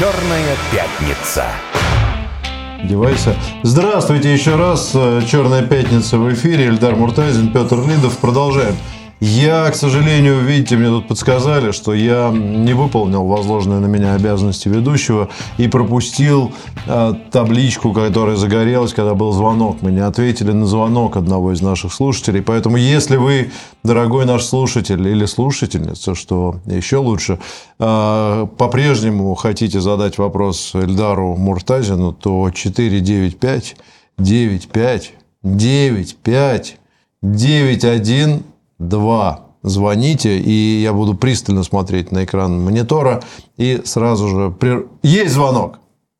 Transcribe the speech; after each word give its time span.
Черная 0.00 0.56
пятница. 0.72 1.44
Девайса. 2.84 3.36
Здравствуйте 3.62 4.32
еще 4.32 4.56
раз. 4.56 4.92
Черная 5.30 5.60
пятница 5.60 6.16
в 6.16 6.32
эфире. 6.32 6.68
Эльдар 6.68 6.96
Муртазин, 6.96 7.52
Петр 7.52 7.76
Лидов. 7.86 8.16
Продолжаем. 8.16 8.74
Я, 9.20 9.70
к 9.70 9.74
сожалению, 9.74 10.40
видите, 10.40 10.78
мне 10.78 10.88
тут 10.88 11.06
подсказали, 11.06 11.72
что 11.72 11.92
я 11.92 12.30
не 12.30 12.72
выполнил 12.72 13.26
возложенные 13.26 13.78
на 13.78 13.84
меня 13.84 14.14
обязанности 14.14 14.68
ведущего 14.68 15.28
и 15.58 15.68
пропустил 15.68 16.52
э, 16.86 17.12
табличку, 17.30 17.92
которая 17.92 18.36
загорелась, 18.36 18.94
когда 18.94 19.14
был 19.14 19.32
звонок. 19.32 19.82
Мы 19.82 19.92
не 19.92 20.00
ответили 20.00 20.52
на 20.52 20.64
звонок 20.64 21.18
одного 21.18 21.52
из 21.52 21.60
наших 21.60 21.92
слушателей. 21.92 22.40
Поэтому, 22.40 22.78
если 22.78 23.16
вы, 23.16 23.50
дорогой 23.84 24.24
наш 24.24 24.42
слушатель 24.42 25.06
или 25.06 25.26
слушательница, 25.26 26.14
что 26.14 26.56
еще 26.64 26.96
лучше, 26.96 27.38
э, 27.78 28.46
по-прежнему 28.56 29.34
хотите 29.34 29.82
задать 29.82 30.16
вопрос 30.16 30.70
Эльдару 30.74 31.36
Муртазину, 31.36 32.14
то 32.14 32.50
495 32.50 33.76
95 34.16 35.12
95 35.42 36.76
91 37.20 38.44
2 38.80 39.46
звоните, 39.62 40.38
и 40.38 40.80
я 40.82 40.92
буду 40.92 41.14
пристально 41.14 41.62
смотреть 41.62 42.12
на 42.12 42.24
экран 42.24 42.60
монитора, 42.64 43.20
и 43.56 43.80
сразу 43.84 44.28
же... 44.28 44.50
При... 44.50 44.86
Есть 45.02 45.34
звонок! 45.34 45.78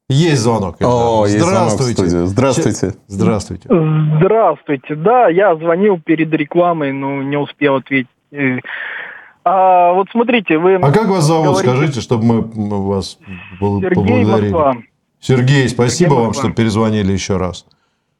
Есть 0.08 0.42
звонок. 0.42 0.76
О, 0.80 1.26
Здравствуйте. 1.28 2.02
Есть 2.02 2.10
звонок 2.10 2.28
Здравствуйте. 2.28 2.94
Здравствуйте. 3.06 3.68
Здравствуйте. 3.68 4.94
Да, 4.96 5.28
я 5.28 5.54
звонил 5.54 6.00
перед 6.04 6.32
рекламой, 6.32 6.92
но 6.92 7.22
не 7.22 7.36
успел 7.36 7.76
ответить. 7.76 8.10
А, 9.44 9.92
вот 9.92 10.08
смотрите, 10.10 10.58
вы... 10.58 10.74
А 10.74 10.92
как 10.92 11.08
вас 11.08 11.24
зовут, 11.24 11.62
говорите... 11.62 11.70
скажите, 11.70 12.00
чтобы 12.00 12.24
мы 12.54 12.88
вас 12.88 13.18
Сергей 13.60 13.90
поблагодарили. 13.94 14.50
Москва. 14.50 14.76
Сергей, 15.20 15.68
спасибо 15.68 16.10
Сергей 16.10 16.24
вам, 16.24 16.32
что 16.34 16.50
перезвонили 16.50 17.12
еще 17.12 17.36
раз. 17.36 17.64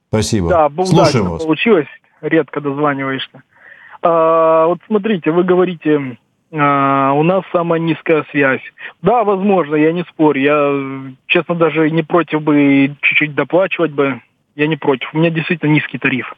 Спасибо. 0.09 0.48
Да, 0.48 0.70
Слушаем 0.84 1.28
вас. 1.28 1.43
получилось. 1.43 1.89
Редко 2.20 2.61
дозваниваешься. 2.61 3.43
А, 4.03 4.67
вот 4.67 4.79
смотрите, 4.87 5.31
вы 5.31 5.45
говорите, 5.45 6.19
а, 6.53 7.12
у 7.12 7.23
нас 7.23 7.45
самая 7.53 7.81
низкая 7.81 8.25
связь. 8.31 8.62
Да, 9.03 9.25
возможно, 9.25 9.75
я 9.77 9.93
не 9.93 10.05
спорю. 10.05 10.41
Я, 10.41 11.15
честно, 11.27 11.55
даже 11.55 11.91
не 11.91 12.03
против 12.03 12.43
бы 12.43 12.97
чуть-чуть 13.01 13.34
доплачивать 13.34 13.93
бы. 13.93 14.21
Я 14.56 14.67
не 14.67 14.77
против. 14.77 15.12
У 15.15 15.19
меня 15.19 15.31
действительно 15.31 15.71
низкий 15.71 15.98
тариф. 15.98 16.34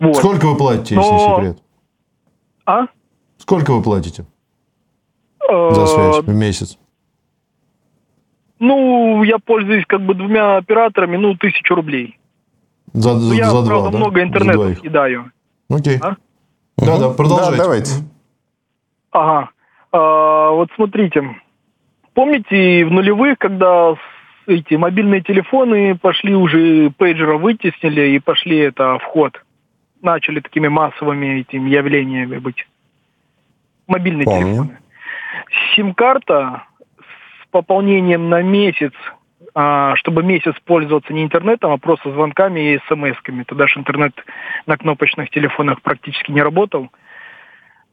Вот. 0.00 0.16
Сколько 0.16 0.46
вы 0.46 0.56
платите, 0.56 0.96
Но... 0.96 1.02
если 1.02 1.34
секрет? 1.34 1.62
А? 2.66 2.86
Сколько 3.38 3.72
вы 3.72 3.82
платите 3.82 4.26
а... 5.48 5.70
за 5.70 5.86
связь 5.86 6.18
в 6.24 6.34
месяц? 6.34 6.78
Ну, 8.58 9.24
я 9.24 9.38
пользуюсь 9.38 9.84
как 9.86 10.02
бы 10.02 10.14
двумя 10.14 10.56
операторами, 10.56 11.16
ну, 11.16 11.34
тысячу 11.34 11.74
рублей. 11.74 12.18
За, 12.92 13.18
за, 13.18 13.34
я, 13.34 13.50
за 13.50 13.66
правда, 13.66 13.90
два, 13.90 13.98
много 13.98 14.14
да? 14.14 14.22
интернета 14.22 14.74
съедаю. 14.80 15.32
Окей. 15.68 15.98
А? 16.00 16.16
Да, 16.78 16.98
да, 16.98 17.10
продолжайте. 17.10 17.56
Да, 17.56 17.62
давайте. 17.62 17.92
Ага. 19.10 19.50
А, 19.92 20.50
вот 20.50 20.70
смотрите. 20.74 21.36
Помните 22.14 22.84
в 22.84 22.90
нулевых, 22.90 23.38
когда 23.38 23.94
эти 24.46 24.74
мобильные 24.74 25.22
телефоны 25.22 25.96
пошли 25.96 26.34
уже, 26.34 26.90
пейджера 26.90 27.38
вытеснили 27.38 28.10
и 28.10 28.18
пошли 28.18 28.58
это 28.58 28.98
вход. 28.98 29.42
Начали 30.00 30.40
такими 30.40 30.68
массовыми 30.68 31.40
этими 31.40 31.70
явлениями 31.70 32.38
быть. 32.38 32.66
Мобильные 33.86 34.24
Помню. 34.24 34.46
телефоны. 34.46 34.78
Сим-карта 35.74 36.64
с 36.98 37.50
пополнением 37.50 38.28
на 38.28 38.42
месяц, 38.42 38.92
чтобы 39.54 40.22
месяц 40.22 40.54
пользоваться 40.64 41.12
не 41.12 41.24
интернетом, 41.24 41.72
а 41.72 41.78
просто 41.78 42.10
звонками 42.10 42.74
и 42.74 42.80
смс-ками. 42.88 43.44
Тогда 43.44 43.66
же 43.66 43.80
интернет 43.80 44.12
на 44.66 44.76
кнопочных 44.76 45.30
телефонах 45.30 45.82
практически 45.82 46.30
не 46.30 46.42
работал. 46.42 46.88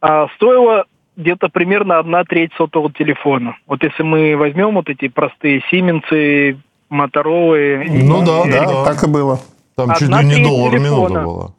А, 0.01 0.27
стоило 0.35 0.85
где-то 1.17 1.49
примерно 1.49 1.99
одна 1.99 2.23
треть 2.23 2.53
сотового 2.53 2.93
телефона. 2.93 3.57
Вот 3.67 3.83
если 3.83 4.03
мы 4.03 4.37
возьмем 4.37 4.75
вот 4.75 4.89
эти 4.89 5.09
простые 5.09 5.61
Сименсы, 5.69 6.57
Моторолы... 6.89 7.85
Ну 7.87 8.23
и, 8.23 8.25
да, 8.25 8.47
и, 8.47 8.51
да, 8.51 8.65
да, 8.65 8.85
так 8.85 9.03
и 9.03 9.07
было. 9.07 9.39
Там 9.75 9.93
чуть 9.95 10.09
ли 10.09 10.25
не 10.25 10.43
доллар 10.43 10.79
минута 10.79 11.21
была. 11.21 11.51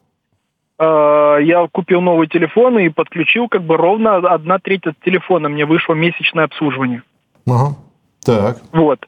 А, 0.78 1.36
я 1.36 1.68
купил 1.70 2.00
новый 2.00 2.26
телефон 2.26 2.78
и 2.78 2.88
подключил 2.88 3.48
как 3.48 3.62
бы 3.62 3.76
ровно 3.76 4.16
одна 4.16 4.58
треть 4.58 4.86
от 4.86 4.98
телефона. 5.04 5.50
Мне 5.50 5.66
вышло 5.66 5.92
месячное 5.92 6.44
обслуживание. 6.44 7.02
Ага. 7.46 7.76
Так. 8.24 8.56
Вот 8.72 9.06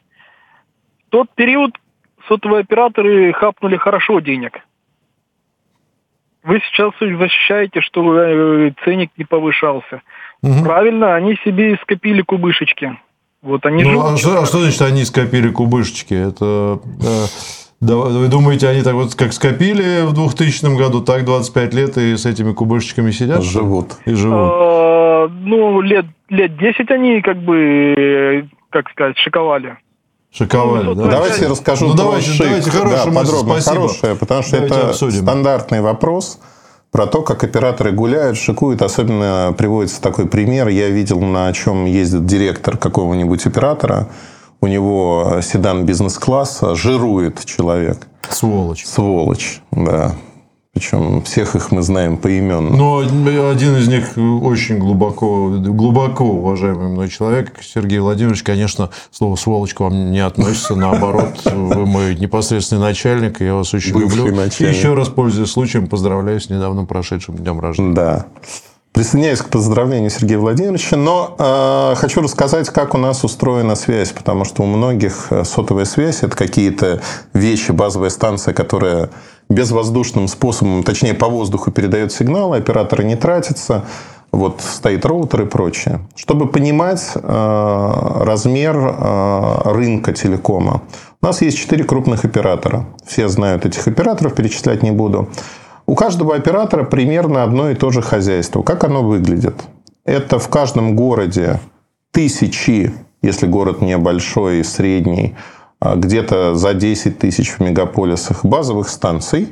тот 1.13 1.29
период 1.35 1.77
сотовые 2.27 2.61
операторы 2.61 3.33
хапнули 3.33 3.77
хорошо 3.77 4.19
денег. 4.19 4.61
Вы 6.43 6.59
сейчас 6.65 6.91
защищаете, 6.99 7.81
что 7.81 8.19
э, 8.19 8.71
ценник 8.83 9.11
не 9.15 9.23
повышался. 9.23 10.01
Угу. 10.41 10.63
Правильно, 10.63 11.13
они 11.13 11.37
себе 11.45 11.77
скопили 11.83 12.23
кубышечки. 12.23 12.97
Вот 13.43 13.63
они 13.67 13.83
ну, 13.83 14.03
а 14.03 14.17
что, 14.17 14.41
а 14.41 14.45
что 14.47 14.57
значит 14.57 14.81
они 14.81 15.05
скопили 15.05 15.49
кубышечки? 15.49 16.15
Это 16.15 16.79
э, 16.99 17.25
да, 17.79 17.95
вы 17.95 18.27
думаете, 18.27 18.67
они 18.69 18.81
так 18.81 18.95
вот 18.95 19.13
как 19.13 19.33
скопили 19.33 20.07
в 20.07 20.13
2000 20.13 20.75
году, 20.75 21.01
так 21.01 21.25
25 21.25 21.73
лет 21.75 21.97
и 21.97 22.17
с 22.17 22.25
этими 22.25 22.53
кубышечками 22.53 23.11
сидят? 23.11 23.43
Живут. 23.43 23.97
И 24.05 24.15
живут. 24.15 24.51
А, 24.51 25.27
ну, 25.27 25.79
лет, 25.81 26.07
лет 26.29 26.57
10 26.57 26.89
они 26.89 27.21
как 27.21 27.37
бы, 27.37 28.49
как 28.71 28.89
сказать, 28.89 29.19
шиковали. 29.19 29.77
Шиковали, 30.33 30.85
ну, 30.85 30.95
да? 30.95 31.11
Давайте 31.11 31.43
я 31.43 31.49
расскажу 31.49 31.87
ну, 31.89 31.93
давайте, 31.93 32.27
шик. 32.27 32.47
Давайте, 32.47 32.71
хорошая 32.71 33.05
да, 33.05 33.11
подробно, 33.11 33.53
спасибо. 33.53 33.75
хорошая, 33.75 34.15
потому 34.15 34.41
что 34.41 34.51
давайте 34.53 34.75
это 34.75 34.89
обсудим. 34.89 35.21
стандартный 35.21 35.81
вопрос 35.81 36.39
про 36.91 37.05
то, 37.05 37.21
как 37.21 37.43
операторы 37.43 37.91
гуляют, 37.91 38.37
шикуют. 38.37 38.81
Особенно 38.81 39.53
приводится 39.55 40.01
такой 40.01 40.27
пример. 40.27 40.69
Я 40.69 40.89
видел, 40.89 41.19
на 41.19 41.53
чем 41.53 41.85
ездит 41.85 42.25
директор 42.25 42.77
какого-нибудь 42.77 43.45
оператора. 43.45 44.09
У 44.59 44.65
него 44.67 45.39
седан 45.43 45.85
бизнес-класса, 45.85 46.73
жирует 46.73 47.45
человек. 47.45 48.07
Сволочь. 48.29 48.85
Сволочь, 48.85 49.61
да. 49.71 50.15
Причем 50.73 51.21
всех 51.21 51.55
их 51.55 51.71
мы 51.71 51.83
знаем 51.83 52.17
поименно. 52.17 52.75
Но 52.75 52.97
один 52.97 53.77
из 53.77 53.87
них 53.87 54.17
очень 54.17 54.79
глубоко, 54.79 55.49
глубоко 55.49 56.25
уважаемый 56.25 56.87
мной 56.87 57.09
человек, 57.09 57.53
Сергей 57.61 57.99
Владимирович, 57.99 58.41
конечно, 58.41 58.89
слово 59.11 59.35
«сволочь» 59.35 59.75
к 59.75 59.81
вам 59.81 60.11
не 60.11 60.19
относится, 60.19 60.75
наоборот, 60.75 61.41
вы 61.45 61.85
мой 61.85 62.15
непосредственный 62.15 62.81
начальник, 62.81 63.39
и 63.41 63.45
я 63.45 63.53
вас 63.53 63.71
очень 63.73 63.93
Бывший 63.93 64.17
люблю. 64.17 64.35
Начальник. 64.35 64.73
И 64.73 64.77
еще 64.77 64.95
раз, 64.95 65.09
пользуясь 65.09 65.51
случаем, 65.51 65.87
поздравляю 65.87 66.41
с 66.41 66.49
недавно 66.49 66.85
прошедшим 66.85 67.35
днем 67.35 67.59
рождения. 67.59 67.93
Да. 67.93 68.25
Присоединяюсь 68.93 69.39
к 69.39 69.49
поздравлению 69.49 70.11
Сергея 70.11 70.37
Владимировича, 70.37 70.97
но 70.97 71.35
э, 71.39 71.95
хочу 71.95 72.21
рассказать, 72.21 72.69
как 72.69 72.93
у 72.93 72.99
нас 72.99 73.23
устроена 73.23 73.73
связь, 73.73 74.11
потому 74.11 74.45
что 74.45 74.61
у 74.61 74.67
многих 74.67 75.27
э, 75.31 75.43
сотовая 75.45 75.85
связь– 75.85 76.19
это 76.21 76.37
какие-то 76.37 77.01
вещи, 77.33 77.71
базовая 77.71 78.11
станция, 78.11 78.53
которая 78.53 79.09
безвоздушным 79.49 80.27
способом, 80.27 80.83
точнее 80.83 81.15
по 81.15 81.27
воздуху 81.27 81.71
передает 81.71 82.11
сигналы, 82.11 82.57
операторы 82.57 83.03
не 83.03 83.15
тратятся, 83.15 83.83
вот 84.31 84.61
стоит 84.61 85.07
роутер 85.07 85.41
и 85.41 85.45
прочее. 85.45 86.01
Чтобы 86.15 86.47
понимать 86.47 87.13
э, 87.15 88.21
размер 88.21 88.75
э, 88.77 89.61
рынка 89.65 90.13
телекома, 90.13 90.83
у 91.19 91.25
нас 91.25 91.41
есть 91.41 91.57
четыре 91.57 91.83
крупных 91.83 92.25
оператора. 92.25 92.85
Все 93.07 93.27
знают 93.27 93.65
этих 93.65 93.87
операторов, 93.87 94.35
перечислять 94.35 94.83
не 94.83 94.91
буду. 94.91 95.29
У 95.85 95.95
каждого 95.95 96.35
оператора 96.35 96.83
примерно 96.83 97.43
одно 97.43 97.69
и 97.69 97.75
то 97.75 97.91
же 97.91 98.01
хозяйство. 98.01 98.63
Как 98.63 98.83
оно 98.83 99.03
выглядит? 99.03 99.55
Это 100.05 100.39
в 100.39 100.47
каждом 100.49 100.95
городе 100.95 101.59
тысячи, 102.11 102.93
если 103.21 103.47
город 103.47 103.81
небольшой 103.81 104.63
средний, 104.63 105.35
а, 105.79 105.95
где-то 105.95 106.55
за 106.55 106.73
10 106.73 107.19
тысяч 107.19 107.51
в 107.51 107.59
мегаполисах 107.59 108.45
базовых 108.45 108.87
станций, 108.87 109.49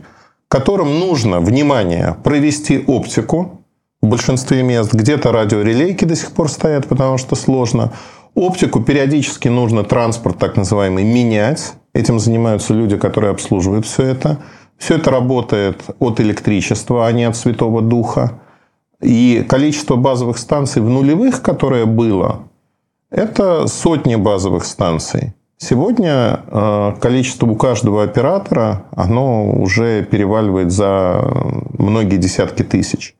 которым 0.48 1.00
нужно, 1.00 1.42
внимание, 1.42 2.16
провести 2.24 2.84
оптику. 2.88 3.62
В 4.02 4.08
большинстве 4.08 4.64
мест 4.64 4.94
где-то 4.94 5.32
радиорелейки 5.32 6.06
до 6.06 6.16
сих 6.16 6.32
пор 6.32 6.50
стоят, 6.50 6.88
потому 6.88 7.18
что 7.18 7.36
сложно. 7.36 7.92
Оптику 8.34 8.82
периодически 8.82 9.50
нужно 9.50 9.84
транспорт, 9.84 10.38
так 10.38 10.56
называемый, 10.56 11.04
менять. 11.04 11.74
Этим 11.94 12.20
занимаются 12.20 12.74
люди, 12.74 12.96
которые 12.98 13.32
обслуживают 13.32 13.86
все 13.86 14.04
это. 14.04 14.40
Все 14.82 14.96
это 14.96 15.12
работает 15.12 15.84
от 16.00 16.20
электричества, 16.20 17.06
а 17.06 17.12
не 17.12 17.26
от 17.26 17.36
Святого 17.36 17.84
Духа. 17.84 18.40
И 19.00 19.46
количество 19.48 19.96
базовых 19.96 20.40
станций 20.40 20.82
в 20.82 20.90
нулевых, 20.90 21.44
которое 21.44 21.86
было, 21.86 22.40
это 23.12 23.68
сотни 23.68 24.16
базовых 24.16 24.66
станций. 24.66 25.34
Сегодня 25.60 26.40
э, 26.48 26.94
количество 27.00 27.46
у 27.46 27.56
каждого 27.56 28.02
оператора, 28.02 28.86
оно 28.96 29.52
уже 29.52 30.04
переваливает 30.04 30.72
за 30.72 31.22
многие 31.78 32.18
десятки 32.18 32.64
тысяч. 32.64 33.16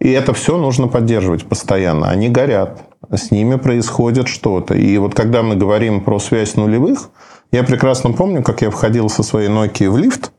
И 0.00 0.10
это 0.10 0.34
все 0.34 0.56
нужно 0.56 0.88
поддерживать 0.88 1.46
постоянно. 1.46 2.10
Они 2.10 2.28
горят, 2.28 2.82
с 3.12 3.30
ними 3.30 3.54
происходит 3.54 4.26
что-то. 4.26 4.74
И 4.74 4.98
вот 4.98 5.14
когда 5.14 5.44
мы 5.44 5.54
говорим 5.54 6.00
про 6.00 6.18
связь 6.18 6.56
нулевых, 6.56 7.10
я 7.52 7.62
прекрасно 7.62 8.10
помню, 8.10 8.42
как 8.42 8.62
я 8.62 8.70
входил 8.70 9.08
со 9.08 9.22
своей 9.22 9.48
Nokia 9.48 9.88
в 9.88 9.96
лифт, 9.96 10.32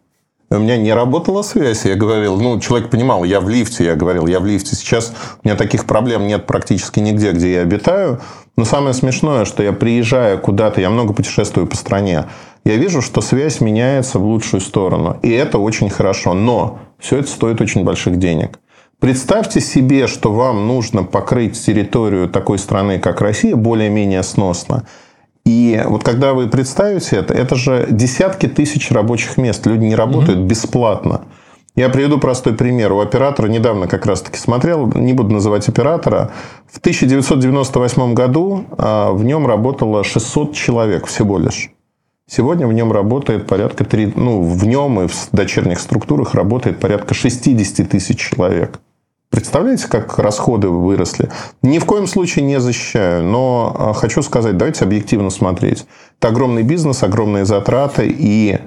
у 0.50 0.60
меня 0.60 0.78
не 0.78 0.94
работала 0.94 1.42
связь. 1.42 1.86
Я 1.86 1.96
говорил, 1.96 2.40
ну, 2.40 2.60
человек 2.60 2.90
понимал, 2.90 3.24
я 3.24 3.40
в 3.40 3.50
лифте. 3.50 3.86
Я 3.86 3.96
говорил, 3.96 4.28
я 4.28 4.40
в 4.40 4.46
лифте. 4.46 4.76
Сейчас 4.76 5.14
у 5.44 5.48
меня 5.48 5.58
таких 5.58 5.86
проблем 5.86 6.28
нет 6.28 6.46
практически 6.46 7.00
нигде, 7.00 7.32
где 7.32 7.54
я 7.54 7.62
обитаю. 7.62 8.22
Но 8.56 8.66
самое 8.66 8.94
смешное, 8.94 9.46
что 9.46 9.64
я 9.64 9.74
приезжаю 9.74 10.40
куда-то, 10.40 10.82
я 10.82 10.90
много 10.90 11.14
путешествую 11.14 11.68
по 11.68 11.76
стране, 11.76 12.26
я 12.64 12.78
вижу, 12.78 13.02
что 13.02 13.22
связь 13.22 13.60
меняется 13.60 14.18
в 14.18 14.26
лучшую 14.26 14.62
сторону. 14.62 15.20
И 15.22 15.30
это 15.30 15.60
очень 15.60 15.90
хорошо. 15.90 16.34
Но 16.34 16.80
все 17.00 17.18
это 17.18 17.30
стоит 17.30 17.62
очень 17.62 17.84
больших 17.84 18.18
денег. 18.18 18.60
Представьте 19.00 19.60
себе, 19.60 20.08
что 20.08 20.32
вам 20.32 20.68
нужно 20.68 21.04
покрыть 21.04 21.64
территорию 21.64 22.30
такой 22.30 22.58
страны, 22.58 22.98
как 22.98 23.22
Россия, 23.22 23.56
более-менее 23.56 24.24
сносно. 24.24 24.88
И 25.46 25.82
вот 25.86 26.04
когда 26.04 26.34
вы 26.34 26.48
представите 26.48 27.18
это, 27.18 27.34
это 27.34 27.56
же 27.56 27.88
десятки 27.90 28.48
тысяч 28.48 28.92
рабочих 28.92 29.38
мест. 29.38 29.66
Люди 29.68 29.86
не 29.86 29.96
работают 29.96 30.40
угу. 30.40 30.48
бесплатно. 30.48 31.22
Я 31.76 31.90
приведу 31.90 32.18
простой 32.20 32.54
пример. 32.54 32.94
У 32.94 33.02
оператора 33.02 33.48
недавно 33.48 33.88
как 33.88 34.06
раз-таки 34.06 34.38
смотрел, 34.38 34.92
не 34.94 35.14
буду 35.14 35.34
называть 35.34 35.68
оператора. 35.68 36.32
В 36.72 36.78
1998 36.80 38.14
году 38.14 38.66
а, 38.78 39.12
в 39.12 39.26
нем 39.26 39.46
работало 39.46 40.04
600 40.04 40.54
человек 40.54 41.06
всего 41.06 41.38
лишь. 41.38 41.72
Сегодня 42.28 42.66
в 42.66 42.74
нем 42.74 42.92
работает 42.92 43.46
порядка 43.46 43.84
3, 43.84 44.14
ну, 44.16 44.42
в 44.42 44.66
нем 44.66 45.02
и 45.02 45.08
в 45.08 45.30
дочерних 45.32 45.80
структурах 45.80 46.34
работает 46.34 46.80
порядка 46.80 47.14
60 47.14 47.88
тысяч 47.88 48.18
человек. 48.18 48.80
Представляете, 49.30 49.88
как 49.88 50.18
расходы 50.20 50.70
выросли? 50.70 51.30
Ни 51.62 51.80
в 51.80 51.86
коем 51.86 52.08
случае 52.08 52.46
не 52.46 52.60
защищаю, 52.60 53.24
но 53.24 53.76
а, 53.78 53.94
хочу 53.94 54.22
сказать, 54.22 54.56
давайте 54.56 54.86
объективно 54.86 55.30
смотреть. 55.30 55.86
Это 56.20 56.30
огромный 56.30 56.64
бизнес, 56.64 57.04
огромные 57.04 57.46
затраты, 57.46 58.08
и 58.08 58.60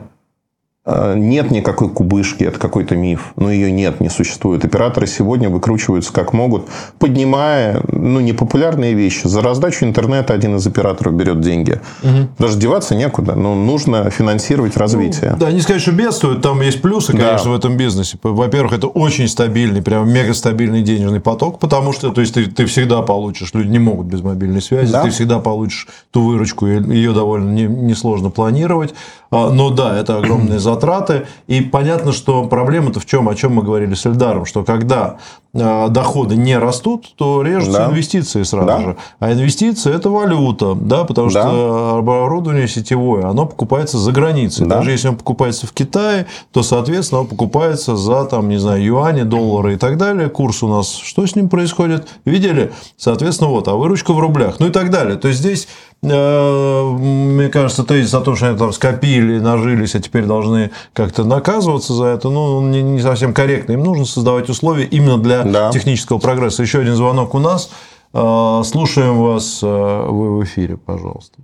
нет 1.15 1.51
никакой 1.51 1.91
кубышки, 1.91 2.45
это 2.45 2.59
какой-то 2.59 2.97
миф. 2.97 3.33
Но 3.37 3.51
ее 3.51 3.71
нет, 3.71 4.01
не 4.01 4.09
существует. 4.09 4.65
Операторы 4.65 5.07
сегодня 5.07 5.49
выкручиваются 5.49 6.13
как 6.13 6.33
могут, 6.33 6.67
поднимая 6.99 7.83
ну, 7.91 8.21
непопулярные 8.21 8.95
вещи. 8.95 9.27
За 9.27 9.43
раздачу 9.43 9.85
интернета 9.85 10.33
один 10.33 10.57
из 10.57 10.67
операторов 10.67 11.15
берет 11.15 11.41
деньги. 11.41 11.81
Угу. 12.03 12.29
Даже 12.39 12.59
деваться 12.59 12.95
некуда. 12.95 13.35
Но 13.35 13.55
нужно 13.55 14.11
финансировать 14.11 14.77
развитие. 14.77 15.33
Ну, 15.33 15.39
да, 15.39 15.53
не 15.53 15.61
сказать, 15.61 15.83
что 15.83 15.93
бедствуют. 15.93 16.43
Там 16.43 16.61
есть 16.63 16.81
плюсы, 16.81 17.13
конечно, 17.13 17.45
да. 17.45 17.51
в 17.51 17.55
этом 17.55 17.77
бизнесе. 17.77 18.19
Во-первых, 18.23 18.73
это 18.73 18.87
очень 18.87 19.29
стабильный, 19.29 19.83
прям 19.83 20.11
мега 20.11 20.33
стабильный 20.35 20.83
денежный 20.83 21.21
поток, 21.21 21.59
потому 21.59 21.93
что 21.93 22.11
то 22.11 22.21
есть, 22.21 22.35
ты, 22.35 22.47
ты 22.47 22.67
всегда 22.67 23.03
получишь, 23.03 23.51
люди 23.53 23.69
не 23.69 23.79
могут 23.79 24.07
без 24.07 24.23
мобильной 24.23 24.63
связи, 24.63 24.93
да. 24.93 25.03
ты 25.03 25.11
всегда 25.11 25.39
получишь 25.39 25.89
ту 26.11 26.23
выручку, 26.23 26.67
ее 26.67 27.13
довольно 27.13 27.51
несложно 27.51 28.31
планировать. 28.31 28.95
А, 29.31 29.51
но 29.51 29.71
да, 29.71 29.99
это 29.99 30.17
огромные 30.17 30.59
затраты. 30.79 31.27
И 31.47 31.61
понятно, 31.61 32.13
что 32.13 32.45
проблема-то 32.45 33.01
в 33.01 33.07
чем, 33.07 33.29
о 33.29 33.35
чем 33.35 33.55
мы 33.55 33.63
говорили 33.63 33.95
с 33.95 34.07
Эльдаром, 34.07 34.45
что 34.45 34.65
когда 34.65 35.17
а, 35.55 35.89
доходы 35.89 36.37
не 36.37 36.57
растут, 36.57 37.15
то 37.17 37.43
режутся 37.43 37.79
да. 37.79 37.91
инвестиции 37.91 38.43
сразу 38.43 38.67
да. 38.67 38.81
же. 38.81 38.97
А 39.19 39.33
инвестиции– 39.33 39.95
это 39.95 40.11
валюта, 40.11 40.75
да, 40.75 41.05
потому 41.05 41.31
да. 41.31 41.43
что 41.43 41.97
оборудование 41.99 42.69
сетевое, 42.69 43.27
оно 43.27 43.47
покупается 43.47 43.99
за 43.99 44.13
границей. 44.13 44.67
Да. 44.67 44.77
Даже 44.77 44.93
если 44.93 45.09
он 45.09 45.17
покупается 45.17 45.67
в 45.67 45.73
Китае, 45.73 46.27
то, 46.53 46.63
соответственно, 46.63 47.23
он 47.23 47.27
покупается 47.27 47.97
за, 47.97 48.25
там, 48.25 48.49
не 48.49 48.59
знаю, 48.59 48.83
юани, 48.83 49.23
доллары 49.23 49.75
и 49.75 49.77
так 49.77 49.97
далее. 49.97 50.29
Курс 50.29 50.63
у 50.63 50.69
нас, 50.69 50.95
что 50.95 51.27
с 51.27 51.35
ним 51.35 51.49
происходит? 51.49 52.09
Видели? 52.25 52.73
Соответственно, 52.97 53.51
вот, 53.51 53.69
а 53.69 53.75
выручка 53.75 54.13
в 54.13 54.21
рублях, 54.21 54.57
ну 54.59 54.67
и 54.67 54.71
так 54.71 54.91
далее. 54.91 55.17
То 55.17 55.29
есть, 55.29 55.41
здесь 55.41 55.69
мне 56.01 57.49
кажется, 57.49 57.85
тезис 57.85 58.15
о 58.15 58.21
том, 58.21 58.37
что 58.37 58.49
они 58.49 58.59
там 58.59 58.73
скопили, 58.73 59.41
нажились, 59.41 59.97
а 59.97 60.01
теперь 60.01 60.25
должны 60.25 60.71
как-то 60.93 61.25
наказываться 61.25 61.93
за 61.93 62.07
это, 62.07 62.31
ну, 62.31 62.61
не, 62.61 62.83
не 62.83 63.01
совсем 63.01 63.35
корректно. 63.35 63.73
Им 63.73 63.83
нужно 63.83 64.05
создавать 64.05 64.49
условия 64.49 64.85
именно 64.85 65.19
для 65.19 65.43
да. 65.43 65.71
технического 65.71 66.19
прогресса. 66.19 66.63
Еще 66.63 66.79
один 66.79 66.95
звонок 66.95 67.35
у 67.35 67.41
нас. 67.41 67.73
Э, 68.15 68.63
слушаем 68.65 69.17
вас. 69.17 69.61
Э, 69.63 70.07
вы 70.07 70.39
в 70.39 70.45
эфире, 70.45 70.77
пожалуйста. 70.77 71.39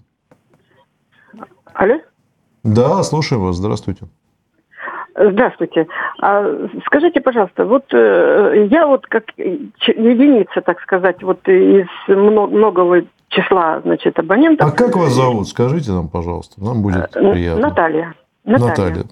Алло? 1.75 1.99
Да, 2.63 3.03
слушаем 3.03 3.43
вас. 3.43 3.57
Здравствуйте. 3.57 4.07
Здравствуйте. 5.17 5.87
А, 6.21 6.45
скажите, 6.87 7.21
пожалуйста, 7.21 7.65
вот 7.67 7.85
э, 7.93 8.67
я 8.71 8.87
вот 8.87 9.07
как 9.07 9.25
единица, 9.37 10.61
так 10.61 10.81
сказать, 10.81 11.23
вот 11.23 11.47
из 11.49 11.87
многого 12.09 13.03
числа, 13.35 13.81
значит, 13.85 14.19
абонентов. 14.19 14.69
А 14.69 14.77
как 14.77 14.97
вас 14.97 15.13
зовут? 15.13 15.49
Скажите 15.49 15.93
нам, 15.93 16.09
пожалуйста. 16.09 16.63
Нам 16.63 16.83
будет 16.83 17.17
э, 17.17 17.33
приятно. 17.33 17.69
Наталья. 17.69 18.15
Наталья. 18.45 18.69
Наталья. 18.69 19.05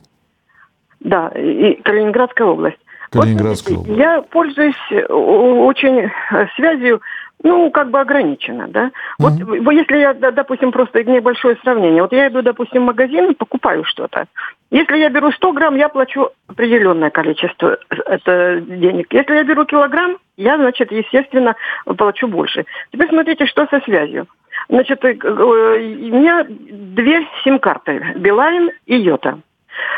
Да, 1.01 1.29
и 1.29 1.75
Калининградская 1.83 2.47
область. 2.47 2.79
Калининградская 3.11 3.77
вот, 3.77 3.83
область. 3.85 4.01
Я 4.01 4.23
пользуюсь 4.23 4.75
э, 4.91 5.05
очень 5.13 5.99
э, 5.99 6.11
связью, 6.57 7.01
ну, 7.43 7.71
как 7.71 7.91
бы 7.91 8.01
ограниченно, 8.01 8.69
да. 8.69 8.93
Вот 9.19 9.33
mm-hmm. 9.33 9.75
если 9.75 9.99
я, 9.99 10.15
допустим, 10.15 10.71
просто 10.71 11.03
небольшое 11.05 11.57
сравнение. 11.63 12.03
Вот 12.03 12.13
я 12.13 12.29
иду, 12.29 12.43
допустим, 12.43 12.83
в 12.83 12.87
магазин, 12.87 13.35
покупаю 13.35 13.85
что-то. 13.85 14.27
Если 14.73 14.97
я 14.97 15.11
беру 15.11 15.31
100 15.31 15.53
грамм, 15.53 15.77
я 15.77 15.91
плачу 15.91 16.31
определенное 16.49 17.11
количество 17.11 17.79
это 17.91 18.59
денег. 18.63 19.13
Если 19.13 19.35
я 19.35 19.45
беру 19.45 19.67
килограмм, 19.67 20.17
я, 20.39 20.57
значит, 20.57 20.91
естественно, 20.91 21.55
плачу 21.85 22.27
больше. 22.27 22.65
Теперь 22.91 23.11
смотрите, 23.11 23.45
что 23.45 23.67
со 23.67 23.81
связью. 23.81 24.27
Значит, 24.71 25.05
э, 25.05 25.13
у 25.13 26.19
меня 26.19 26.47
две 26.49 27.27
сим-карты, 27.45 28.15
Билайн 28.17 28.71
и 28.87 28.97
Йота. 28.97 29.41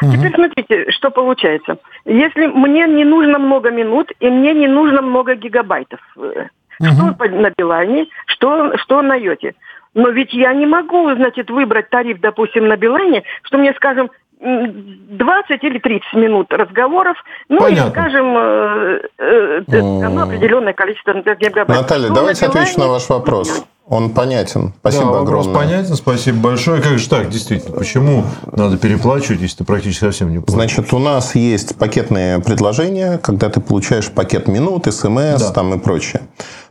Угу. 0.02 0.12
Теперь 0.12 0.34
смотрите, 0.34 0.90
что 0.90 1.10
получается. 1.10 1.78
Если 2.04 2.46
мне 2.46 2.88
не 2.88 3.04
нужно 3.04 3.38
много 3.38 3.70
минут 3.70 4.10
и 4.18 4.28
мне 4.28 4.54
не 4.54 4.66
нужно 4.66 5.02
много 5.02 5.36
гигабайтов, 5.36 6.00
угу. 6.16 6.48
что 6.80 7.28
на 7.28 7.50
Билайне, 7.56 8.08
что, 8.26 8.76
что 8.78 9.02
на 9.02 9.14
Йоте. 9.14 9.54
Но 9.94 10.08
ведь 10.08 10.34
я 10.34 10.52
не 10.52 10.66
могу, 10.66 11.14
значит, 11.14 11.48
выбрать 11.50 11.88
тариф, 11.90 12.18
допустим, 12.20 12.66
на 12.66 12.76
Билайне, 12.76 13.22
что 13.44 13.58
мне, 13.58 13.72
скажем, 13.74 14.10
20 14.44 15.64
или 15.64 15.78
30 15.78 16.12
минут 16.14 16.52
разговоров, 16.52 17.16
ну 17.48 17.60
Понятно. 17.60 17.88
и, 17.88 17.92
скажем, 17.92 18.36
э, 18.36 19.00
э, 19.18 19.62
ну, 19.68 20.20
определенное 20.20 20.74
количество 20.74 21.12
гигабайт. 21.14 21.80
Наталья, 21.80 22.08
ну, 22.08 22.14
давайте 22.14 22.46
отвечу 22.46 22.78
на 22.78 22.88
ваш 22.88 23.08
вопрос. 23.08 23.64
Он 23.86 24.10
понятен. 24.10 24.72
Спасибо 24.80 25.04
да, 25.04 25.10
вопрос 25.20 25.46
огромное. 25.46 25.68
понятен, 25.68 25.94
спасибо 25.94 26.38
большое. 26.38 26.80
Как 26.80 26.98
же 26.98 27.08
так, 27.08 27.28
действительно, 27.28 27.76
почему 27.76 28.24
надо 28.52 28.78
переплачивать, 28.78 29.40
если 29.40 29.58
ты 29.58 29.64
практически 29.64 30.04
совсем 30.04 30.30
не 30.30 30.38
платишь? 30.38 30.54
Значит, 30.54 30.92
у 30.94 30.98
нас 30.98 31.34
есть 31.34 31.76
пакетные 31.76 32.40
предложения, 32.40 33.18
когда 33.18 33.50
ты 33.50 33.60
получаешь 33.60 34.10
пакет 34.10 34.48
минут, 34.48 34.86
смс 34.86 35.40
да. 35.40 35.52
там 35.52 35.74
и 35.74 35.78
прочее. 35.78 36.22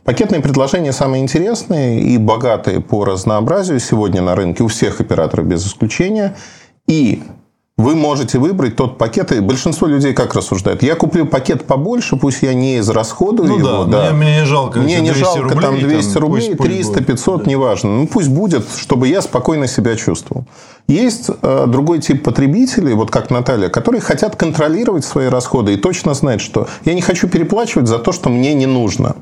Пакетные 0.04 0.42
предложения 0.42 0.92
самые 0.92 1.22
интересные 1.22 2.02
и 2.02 2.18
богатые 2.18 2.82
по 2.82 3.06
разнообразию 3.06 3.80
сегодня 3.80 4.22
на 4.22 4.36
рынке 4.36 4.64
у 4.64 4.68
всех 4.68 5.00
операторов 5.00 5.46
без 5.46 5.66
исключения. 5.68 6.36
И 6.88 7.22
вы 7.76 7.96
можете 7.96 8.38
выбрать 8.38 8.76
тот 8.76 9.00
пакет, 9.00 9.32
и 9.32 9.40
большинство 9.40 9.88
людей 9.88 10.14
как 10.14 10.36
рассуждают? 10.36 10.84
Я 10.84 10.94
куплю 10.94 11.26
пакет 11.26 11.66
побольше, 11.66 12.18
пусть 12.18 12.44
я 12.44 12.54
не 12.54 12.78
израсходую 12.78 13.50
ну, 13.50 13.58
его. 13.58 13.86
Да, 13.86 14.10
да. 14.10 14.14
Мне, 14.14 14.26
мне 14.26 14.40
не 14.42 14.46
жалко. 14.46 14.80
Мне 14.80 15.02
не 15.02 15.12
жалко 15.12 15.42
рублей, 15.42 15.62
там 15.62 15.80
200 15.80 16.14
там, 16.14 16.22
рублей, 16.22 16.56
пусть, 16.56 16.70
300, 16.70 16.94
пусть 16.94 17.06
500, 17.08 17.44
да. 17.44 17.50
неважно. 17.50 17.90
Ну, 17.90 18.08
пусть 18.08 18.30
будет, 18.30 18.64
чтобы 18.78 19.08
я 19.08 19.24
спокойно 19.24 19.66
себя 19.66 19.96
чувствовал. 19.96 20.46
Есть 20.88 21.32
э, 21.42 21.66
другой 21.68 22.00
тип 22.00 22.24
потребителей, 22.24 22.94
вот 22.94 23.10
как 23.10 23.32
Наталья, 23.32 23.70
которые 23.70 24.02
хотят 24.02 24.36
контролировать 24.36 25.04
свои 25.04 25.28
расходы 25.28 25.74
и 25.74 25.78
точно 25.78 26.14
знать, 26.14 26.42
что 26.42 26.68
я 26.86 26.94
не 26.94 27.02
хочу 27.02 27.28
переплачивать 27.28 27.88
за 27.88 27.98
то, 27.98 28.12
что 28.12 28.30
мне 28.30 28.54
не 28.54 28.68
нужно. 28.68 29.16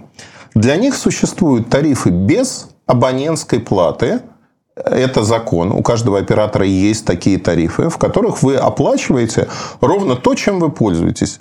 Для 0.56 0.76
них 0.76 0.96
существуют 0.96 1.70
тарифы 1.70 2.10
без 2.10 2.68
абонентской 2.86 3.62
платы– 3.62 4.20
это 4.86 5.24
закон. 5.24 5.72
У 5.72 5.82
каждого 5.82 6.20
оператора 6.20 6.66
есть 6.66 7.06
такие 7.06 7.38
тарифы, 7.38 7.90
в 7.90 7.98
которых 7.98 8.44
вы 8.44 8.56
оплачиваете 8.56 9.48
ровно 9.82 10.16
то, 10.16 10.36
чем 10.36 10.60
вы 10.60 10.72
пользуетесь. 10.72 11.40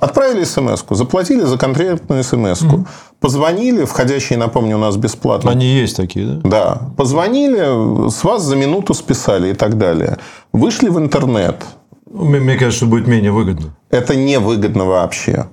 Отправили 0.00 0.44
смс 0.44 0.84
заплатили 0.90 1.42
за 1.42 1.58
конкретную 1.58 2.22
смс 2.22 2.62
mm 2.62 2.86
позвонили, 3.20 3.84
входящие, 3.84 4.38
напомню, 4.38 4.76
у 4.76 4.80
нас 4.80 4.96
бесплатно. 4.96 5.50
Они 5.50 5.66
есть 5.66 5.94
такие, 5.94 6.26
да? 6.26 6.48
Да. 6.48 6.80
Позвонили, 6.96 8.08
с 8.08 8.24
вас 8.24 8.42
за 8.42 8.56
минуту 8.56 8.94
списали 8.94 9.50
и 9.50 9.52
так 9.52 9.76
далее. 9.76 10.16
Вышли 10.52 10.88
в 10.88 10.98
интернет. 10.98 11.56
Мне 12.10 12.56
кажется, 12.56 12.86
будет 12.86 13.06
менее 13.06 13.30
выгодно. 13.30 13.76
Это 13.90 14.16
не 14.16 14.38
выгодно 14.38 14.86
вообще. 14.86 15.46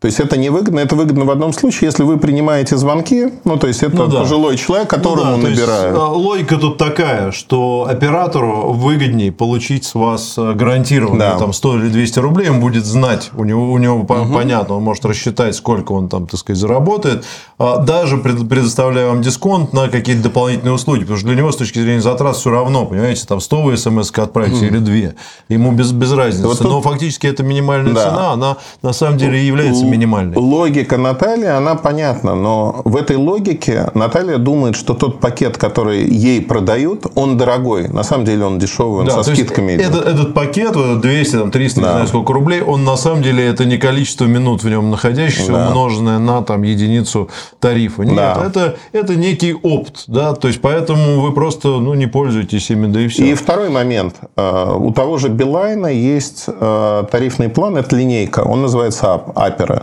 То 0.00 0.06
есть 0.06 0.18
это 0.18 0.38
невыгодно, 0.38 0.80
это 0.80 0.96
выгодно 0.96 1.26
в 1.26 1.30
одном 1.30 1.52
случае, 1.52 1.88
если 1.88 2.04
вы 2.04 2.16
принимаете 2.16 2.78
звонки, 2.78 3.28
ну 3.44 3.58
то 3.58 3.66
есть 3.66 3.82
это 3.82 3.94
Ну 3.96 4.06
да. 4.06 4.20
пожилой 4.20 4.56
человек, 4.56 4.88
которому 4.88 5.32
Ну 5.32 5.36
да, 5.36 5.42
то 5.42 5.48
есть, 5.48 5.60
набирают. 5.60 5.98
а, 5.98 6.06
логика 6.08 6.56
тут 6.56 6.78
такая, 6.78 7.32
что 7.32 7.86
оператору 7.86 8.72
выгоднее 8.72 9.30
получить 9.30 9.84
с 9.84 9.94
вас 9.94 10.36
а, 10.38 10.54
гарантированно 10.54 11.18
Да. 11.18 11.38
там 11.38 11.52
100 11.52 11.76
или 11.80 11.88
200 11.90 12.18
рублей, 12.18 12.48
он 12.48 12.60
будет 12.60 12.86
знать, 12.86 13.30
у 13.36 13.44
него, 13.44 13.70
у 13.70 13.76
него 13.76 14.04
по- 14.04 14.24
понятно, 14.24 14.76
он 14.76 14.82
может 14.84 15.04
рассчитать, 15.04 15.54
сколько 15.54 15.92
он 15.92 16.08
там, 16.08 16.26
так 16.26 16.40
сказать, 16.40 16.58
заработает, 16.58 17.24
а, 17.58 17.76
даже 17.76 18.16
пред- 18.16 18.48
предоставляя 18.48 19.06
вам 19.08 19.20
дисконт 19.20 19.74
на 19.74 19.88
какие-то 19.88 20.22
дополнительные 20.22 20.72
услуги, 20.72 21.00
потому 21.00 21.18
что 21.18 21.26
для 21.28 21.36
него 21.36 21.52
с 21.52 21.56
точки 21.56 21.78
зрения 21.78 22.00
затрат 22.00 22.36
все 22.36 22.48
равно, 22.48 22.86
понимаете, 22.86 23.26
там 23.26 23.38
100 23.38 23.76
смс 23.76 24.10
отправить 24.16 24.62
или 24.62 24.78
2, 24.78 25.12
ему 25.50 25.72
без, 25.72 25.92
без 25.92 26.10
разницы. 26.12 26.46
Вот 26.48 26.56
тут- 26.56 26.68
Но 26.68 26.80
фактически 26.80 27.26
это 27.26 27.42
минимальная 27.42 27.92
Да. 27.92 28.02
цена, 28.02 28.32
она 28.32 28.56
на 28.80 28.94
самом 28.94 29.18
деле 29.18 29.46
является 29.46 29.89
минимальной. 29.90 30.36
Логика 30.36 30.96
Натальи, 30.96 31.46
она 31.46 31.74
понятна, 31.74 32.34
но 32.34 32.80
в 32.84 32.96
этой 32.96 33.16
логике 33.16 33.90
Наталья 33.94 34.38
думает, 34.38 34.76
что 34.76 34.94
тот 34.94 35.20
пакет, 35.20 35.58
который 35.58 36.04
ей 36.04 36.40
продают, 36.40 37.06
он 37.14 37.36
дорогой. 37.36 37.88
На 37.88 38.02
самом 38.02 38.24
деле 38.24 38.44
он 38.44 38.58
дешевый, 38.58 39.00
он 39.00 39.06
Да, 39.06 39.22
со 39.22 39.34
скидками 39.34 39.74
идет. 39.76 39.90
Этот, 39.90 40.06
этот 40.06 40.34
пакет, 40.34 40.74
вот 40.76 40.84
этот 40.86 41.00
200, 41.00 41.36
там, 41.36 41.50
300, 41.50 41.80
не 41.80 41.86
Да. 41.86 41.92
знаю 41.92 42.06
сколько 42.08 42.32
рублей, 42.32 42.62
он 42.62 42.84
на 42.84 42.96
самом 42.96 43.22
деле 43.22 43.44
это 43.46 43.64
не 43.64 43.76
количество 43.78 44.24
минут 44.26 44.62
в 44.64 44.68
нем 44.68 44.90
находящихся, 44.90 45.52
Да. 45.52 45.68
умноженное 45.68 46.18
на 46.18 46.42
там, 46.42 46.62
единицу 46.62 47.28
тарифа. 47.58 48.02
Нет, 48.02 48.16
Да. 48.16 48.44
это, 48.46 48.76
это 48.92 49.16
некий 49.16 49.54
опт. 49.54 50.04
Да? 50.06 50.34
То 50.34 50.48
есть, 50.48 50.60
поэтому 50.60 51.20
вы 51.20 51.32
просто 51.32 51.68
ну, 51.68 51.94
не 51.94 52.06
пользуетесь 52.06 52.70
ими, 52.70 52.86
да 52.86 53.00
и 53.00 53.08
все. 53.08 53.24
И 53.30 53.34
второй 53.34 53.68
момент. 53.70 54.16
Э, 54.36 54.74
У 54.76 54.92
того 54.92 55.18
же 55.18 55.28
Билайна 55.28 55.86
есть 55.88 56.44
э, 56.48 57.04
тарифный 57.10 57.48
план, 57.48 57.76
это 57.76 57.96
линейка, 57.96 58.40
он 58.40 58.62
называется 58.62 59.06
ап- 59.06 59.32
Апера. 59.34 59.79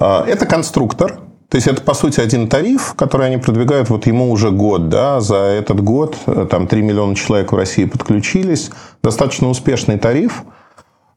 Э, 0.00 0.24
Это 0.26 0.46
конструктор, 0.46 1.20
то 1.48 1.56
есть 1.56 1.68
это, 1.68 1.82
по 1.82 1.94
сути, 1.94 2.20
один 2.20 2.48
тариф, 2.48 2.94
который 2.96 3.26
они 3.26 3.36
продвигают, 3.36 3.88
вот 3.88 4.06
ему 4.06 4.30
уже 4.32 4.50
год, 4.50 4.88
да, 4.88 5.20
за 5.20 5.36
этот 5.36 5.80
год 5.80 6.16
э, 6.26 6.46
там 6.50 6.66
3 6.66 6.82
миллиона 6.82 7.14
человек 7.14 7.52
в 7.52 7.56
России 7.56 7.84
подключились, 7.84 8.70
достаточно 9.02 9.48
успешный 9.48 9.98
тариф. 9.98 10.42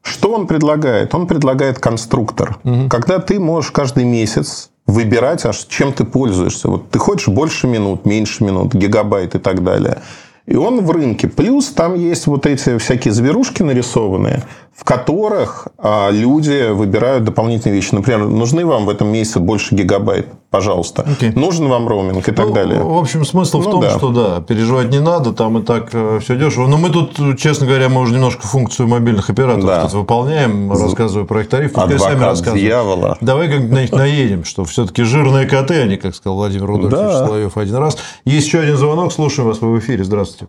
Что 0.02 0.32
он 0.32 0.46
предлагает? 0.46 1.14
Он 1.14 1.26
предлагает 1.26 1.80
конструктор. 1.80 2.56
Когда 2.88 3.18
ты 3.18 3.40
можешь 3.40 3.72
каждый 3.72 4.04
месяц 4.04 4.70
выбирать, 4.86 5.44
аж 5.44 5.56
чем 5.68 5.92
ты 5.92 6.04
пользуешься. 6.04 6.68
Вот 6.68 6.88
ты 6.90 6.98
хочешь 6.98 7.28
больше 7.28 7.66
минут, 7.66 8.06
меньше 8.06 8.44
минут, 8.44 8.74
гигабайт 8.74 9.34
и 9.34 9.38
так 9.38 9.64
далее. 9.64 9.98
И 10.46 10.56
он 10.56 10.80
в 10.82 10.90
рынке. 10.90 11.28
Плюс 11.28 11.66
там 11.66 11.94
есть 11.94 12.26
вот 12.26 12.46
эти 12.46 12.78
всякие 12.78 13.12
зверушки 13.12 13.62
нарисованные, 13.62 14.44
в 14.78 14.84
которых 14.84 15.66
а, 15.76 16.08
люди 16.10 16.70
выбирают 16.70 17.24
дополнительные 17.24 17.74
вещи. 17.74 17.92
Например, 17.94 18.20
нужны 18.28 18.64
вам 18.64 18.86
в 18.86 18.88
этом 18.88 19.08
месяце 19.08 19.40
больше 19.40 19.74
гигабайт, 19.74 20.28
пожалуйста. 20.50 21.02
Окей. 21.02 21.32
Нужен 21.32 21.66
вам 21.68 21.88
роуминг 21.88 22.28
и 22.28 22.32
так 22.32 22.46
Ну, 22.46 22.54
далее. 22.54 22.80
В 22.80 22.96
общем, 22.96 23.24
смысл 23.24 23.60
в 23.60 23.64
Ну 23.64 23.70
том, 23.72 23.80
да. 23.80 23.98
что 23.98 24.10
да, 24.12 24.40
переживать 24.40 24.90
не 24.90 25.00
надо, 25.00 25.32
там 25.32 25.58
и 25.58 25.62
так 25.62 25.88
все 25.90 26.36
дешево. 26.36 26.68
Но 26.68 26.76
мы 26.78 26.90
тут, 26.90 27.18
честно 27.40 27.66
говоря, 27.66 27.88
мы 27.88 28.00
уже 28.02 28.14
немножко 28.14 28.46
функцию 28.46 28.86
мобильных 28.86 29.28
операторов 29.28 29.66
Да. 29.66 29.82
тут 29.82 29.94
выполняем, 29.94 30.70
рассказывая 30.70 31.26
про 31.26 31.40
их 31.40 31.48
тариф. 31.48 31.72
Пускай 31.72 31.98
сами 31.98 32.22
рассказывают. 32.22 32.62
дьявола. 32.64 33.18
Давай 33.20 33.48
как-нибудь 33.48 33.72
на 33.72 33.82
них 33.82 33.90
наедем, 33.92 34.44
что 34.44 34.64
все-таки 34.64 35.02
жирные 35.02 35.46
коты, 35.46 35.74
они, 35.80 35.96
как 35.96 36.14
сказал 36.14 36.36
Владимир 36.36 36.66
Рудольфович 36.66 37.02
Да. 37.12 37.26
Соловьев 37.26 37.56
один 37.56 37.76
раз. 37.76 37.98
Есть 38.24 38.46
еще 38.46 38.60
один 38.60 38.76
звонок, 38.76 39.12
слушаем 39.12 39.48
вас, 39.48 39.60
вы 39.60 39.74
в 39.74 39.78
эфире, 39.80 40.04
здравствуйте. 40.04 40.46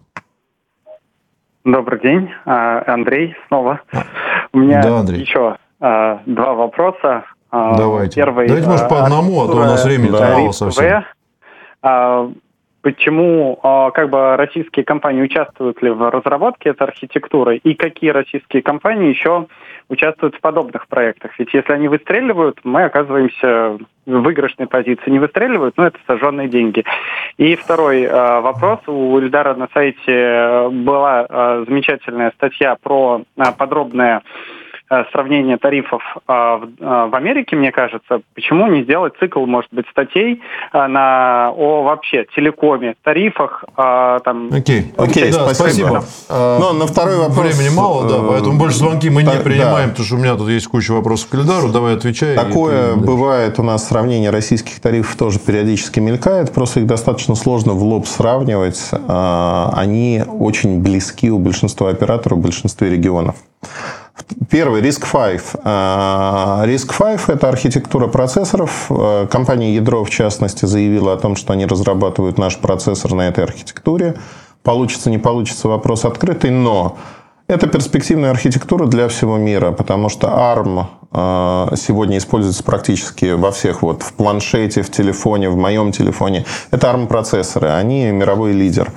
Добрый 1.66 2.00
день, 2.00 2.32
А, 2.46 2.84
Андрей 2.88 3.36
снова. 3.48 3.82
У 4.54 4.60
меня 4.60 4.82
Да, 4.82 5.00
Андрей. 5.00 5.22
еще 5.22 5.58
а, 5.82 6.22
два 6.26 6.54
вопроса. 6.54 7.26
А, 7.52 7.76
Давайте. 7.78 8.16
Первый. 8.22 8.48
Давайте, 8.48 8.70
может, 8.70 8.88
по 8.90 9.04
одному, 9.04 9.42
а 9.44 9.48
то 9.48 9.54
у 9.54 9.60
нас 9.60 9.84
времени-то 9.84 10.18
Да. 10.20 10.38
мало 10.38 10.52
совсем. 10.52 11.04
Почему 12.82 13.58
как 13.94 14.10
бы 14.10 14.38
российские 14.38 14.86
компании 14.86 15.22
участвуют 15.22 15.82
ли 15.82 15.90
в 15.90 16.10
разработке 16.10 16.70
этой 16.70 16.84
архитектуры 16.88 17.58
и 17.58 17.74
какие 17.74 18.12
российские 18.12 18.62
компании 18.62 19.10
еще 19.10 19.48
участвуют 19.90 20.36
в 20.36 20.40
подобных 20.40 20.88
проектах? 20.88 21.32
Ведь 21.38 21.54
если 21.54 21.74
они 21.74 21.88
выстреливают, 21.88 22.60
мы 22.64 22.84
оказываемся 22.84 23.78
в 24.06 24.22
выигрышной 24.22 24.68
позиции. 24.68 25.10
Не 25.10 25.20
выстреливают, 25.20 25.76
ну 25.78 25.84
это 25.84 26.00
сожженные 26.08 26.48
деньги. 26.48 26.84
И 27.38 27.56
второй 27.56 28.04
э, 28.04 28.40
вопрос. 28.40 28.80
У 28.88 29.18
Ильдара 29.20 29.54
на 29.56 29.68
сайте 29.74 30.70
была 30.70 31.26
э, 31.30 31.66
замечательная 31.68 32.32
статья 32.32 32.76
про 32.82 33.24
э, 33.38 33.44
подробное 33.58 34.22
сравнение 35.12 35.58
тарифов 35.58 36.02
э, 36.16 36.32
в, 36.32 36.64
э, 36.80 37.10
в 37.10 37.16
Америке, 37.16 37.56
мне 37.56 37.72
кажется. 37.72 38.22
Почему 38.34 38.68
не 38.68 38.84
сделать 38.84 39.14
цикл, 39.20 39.46
может 39.46 39.72
быть, 39.72 39.86
статей 39.92 40.42
э, 40.74 40.88
на, 40.88 41.52
о 41.56 41.84
вообще 41.84 42.26
телекоме, 42.36 42.96
тарифах, 43.04 43.64
э, 43.78 44.20
там, 44.24 44.50
Окей, 44.52 44.92
Окей, 44.98 45.32
да, 45.32 45.54
спасибо. 45.54 46.04
А, 46.30 46.60
Но 46.60 46.74
на 46.74 46.88
второй 46.88 47.18
вопрос... 47.18 47.40
Времени 47.40 47.76
мало, 47.76 48.10
да, 48.10 48.16
э, 48.16 48.28
поэтому 48.28 48.58
больше 48.58 48.78
звонки 48.78 49.10
мы 49.10 49.24
не 49.24 49.40
принимаем, 49.44 49.88
да. 49.88 49.92
потому 49.92 50.06
что 50.06 50.16
у 50.16 50.20
меня 50.20 50.36
тут 50.36 50.50
есть 50.50 50.68
куча 50.68 50.92
вопросов 50.92 51.30
к 51.30 51.36
Эльдару, 51.36 51.70
давай 51.70 51.96
отвечай. 51.96 52.36
Такое 52.36 52.96
бывает 52.96 53.60
у 53.60 53.64
нас 53.64 53.88
сравнение 53.88 54.32
российских 54.32 54.80
тарифов 54.80 55.16
тоже 55.16 55.40
периодически 55.40 56.00
мелькает, 56.00 56.52
просто 56.52 56.80
их 56.80 56.88
достаточно 56.88 57.36
сложно 57.36 57.74
в 57.74 57.84
лоб 57.84 58.08
сравнивать. 58.08 58.90
А, 59.08 59.72
Они 59.76 60.24
очень 60.28 60.82
близки 60.82 61.30
у 61.30 61.38
большинства 61.38 61.90
операторов 61.90 62.40
в 62.40 62.42
большинстве 62.42 62.90
регионов. 62.90 63.36
Первый, 64.50 64.82
RISC-V. 64.82 65.60
А, 65.64 66.64
RISC-V– 66.66 67.20
это 67.34 67.50
архитектура 67.50 68.08
процессоров. 68.08 68.88
А, 68.90 69.28
Компания 69.28 69.76
Ядро, 69.76 70.04
в 70.04 70.10
частности, 70.10 70.66
заявила 70.66 71.14
о 71.14 71.18
том, 71.18 71.36
что 71.36 71.54
они 71.54 71.66
разрабатывают 71.66 72.38
наш 72.38 72.58
процессор 72.58 73.14
на 73.14 73.28
этой 73.28 73.44
архитектуре. 73.44 74.16
Получится, 74.64 75.10
не 75.10 75.18
получится, 75.18 75.68
вопрос 75.68 76.06
открытый, 76.06 76.52
но 76.52 76.98
это 77.50 77.66
перспективная 77.66 78.30
архитектура 78.30 78.86
для 78.86 79.08
всего 79.08 79.38
мира, 79.38 79.72
потому 79.72 80.10
что 80.10 80.28
ARM 80.28 80.86
э, 81.12 81.76
сегодня 81.78 82.20
используется 82.20 82.64
практически 82.64 83.32
во 83.32 83.52
всех, 83.52 83.82
вот 83.82 84.04
в 84.04 84.14
планшете, 84.14 84.84
в 84.84 84.92
телефоне, 84.92 85.50
в 85.50 85.58
моем 85.58 85.92
телефоне. 85.92 86.46
Это 86.70 86.88
ARM-процессоры, 86.88 87.70
они 87.70 88.12
мировой 88.12 88.52
лидер. 88.52 88.92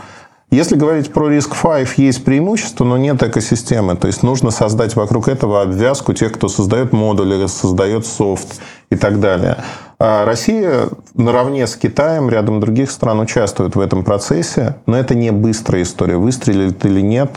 Если 0.52 0.76
говорить 0.76 1.10
про 1.10 1.30
RISC-V, 1.32 1.94
есть 1.96 2.24
преимущество, 2.24 2.84
но 2.84 2.98
нет 2.98 3.22
экосистемы. 3.22 3.96
То 3.96 4.06
есть 4.06 4.22
нужно 4.22 4.50
создать 4.50 4.94
вокруг 4.96 5.28
этого 5.28 5.62
обвязку 5.62 6.12
тех, 6.12 6.30
кто 6.32 6.48
создает 6.48 6.92
модули, 6.92 7.46
создает 7.46 8.04
софт 8.04 8.60
и 8.90 8.96
так 8.96 9.18
далее. 9.18 9.56
А 9.98 10.26
Россия 10.26 10.90
наравне 11.14 11.66
с 11.66 11.74
Китаем, 11.74 12.28
рядом 12.28 12.60
других 12.60 12.90
стран 12.90 13.20
участвует 13.20 13.76
в 13.76 13.80
этом 13.80 14.04
процессе, 14.04 14.76
но 14.84 14.98
это 14.98 15.14
не 15.14 15.30
быстрая 15.30 15.84
история. 15.84 16.18
Выстрелит 16.18 16.84
или 16.84 17.00
нет, 17.00 17.30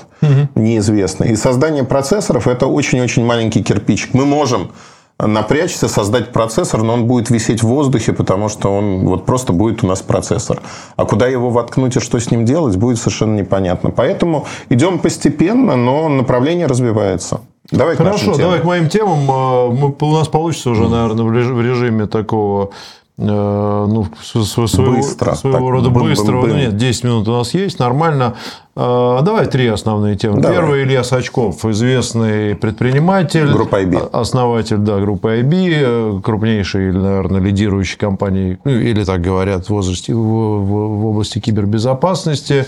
неизвестно. 0.55 1.23
И 1.23 1.37
создание 1.37 1.85
процессоров– 1.85 2.47
это 2.49 2.67
очень-очень 2.67 3.23
маленький 3.23 3.63
кирпичик. 3.63 4.13
Мы 4.13 4.25
можем 4.25 4.71
напрячься, 5.19 5.87
создать 5.87 6.31
процессор, 6.33 6.83
но 6.83 6.93
он 6.93 7.05
будет 7.05 7.29
висеть 7.29 7.63
в 7.63 7.67
воздухе, 7.67 8.11
потому 8.13 8.49
что 8.49 8.75
он 8.75 9.05
вот 9.05 9.25
просто 9.25 9.53
будет 9.53 9.83
у 9.83 9.87
нас 9.87 10.01
процессор. 10.01 10.61
А 10.97 11.05
куда 11.05 11.27
его 11.27 11.49
воткнуть 11.49 11.95
и 11.95 11.99
что 11.99 12.19
с 12.19 12.31
ним 12.31 12.43
делать, 12.45 12.75
будет 12.75 12.97
совершенно 12.97 13.35
непонятно. 13.39 13.91
Поэтому 13.91 14.45
идем 14.69 14.99
постепенно, 14.99 15.75
но 15.75 16.09
направление 16.09 16.67
развивается. 16.67 17.41
Давай 17.71 17.95
к 17.95 17.97
Хорошо, 17.97 18.25
темам. 18.25 18.39
давай 18.41 18.59
к 18.59 18.63
моим 18.65 18.89
темам. 18.89 19.19
А, 19.31 19.69
мы- 19.71 19.95
у 19.99 20.11
нас 20.13 20.27
получится 20.27 20.69
уже, 20.69 20.87
наверное, 20.87 21.23
в 21.25 21.31
реж- 21.31 21.51
в 21.51 21.61
режиме 21.61 22.05
такого 22.07 22.71
ну, 23.17 24.07
с- 24.21 24.43
с- 24.43 24.67
своего, 24.67 24.97
Быстро. 24.97 25.35
своего 25.35 25.57
Так, 25.59 25.69
рода 25.69 25.89
бым-бым-бым. 25.89 26.09
быстрого. 26.09 26.47
Ну, 26.47 26.55
нет, 26.55 26.75
10 26.77 27.03
минут 27.05 27.27
у 27.27 27.31
нас 27.31 27.53
есть, 27.53 27.79
нормально. 27.79 28.35
А, 28.75 29.21
Давай 29.21 29.45
три 29.47 29.67
основные 29.67 30.17
темы. 30.17 30.41
Давай. 30.41 30.57
Первый 30.57 30.83
Илья 30.83 31.03
Сачков, 31.05 31.63
известный 31.65 32.55
предприниматель. 32.55 33.49
Группа 33.51 33.81
IB. 33.81 34.09
а- 34.11 34.19
Основатель, 34.19 34.77
да, 34.79 34.99
группы 34.99 35.29
IB, 35.39 35.71
э, 35.73 36.19
крупнейшей, 36.21 36.91
наверное, 36.91 37.39
лидирующей 37.39 37.97
компании, 37.97 38.57
ну, 38.65 38.71
или 38.71 39.05
так 39.05 39.21
говорят, 39.21 39.67
в, 39.67 39.69
возрасте, 39.69 40.13
в, 40.13 40.17
в- 40.17 40.99
в 40.99 41.05
области 41.05 41.39
кибербезопасности. 41.39 42.65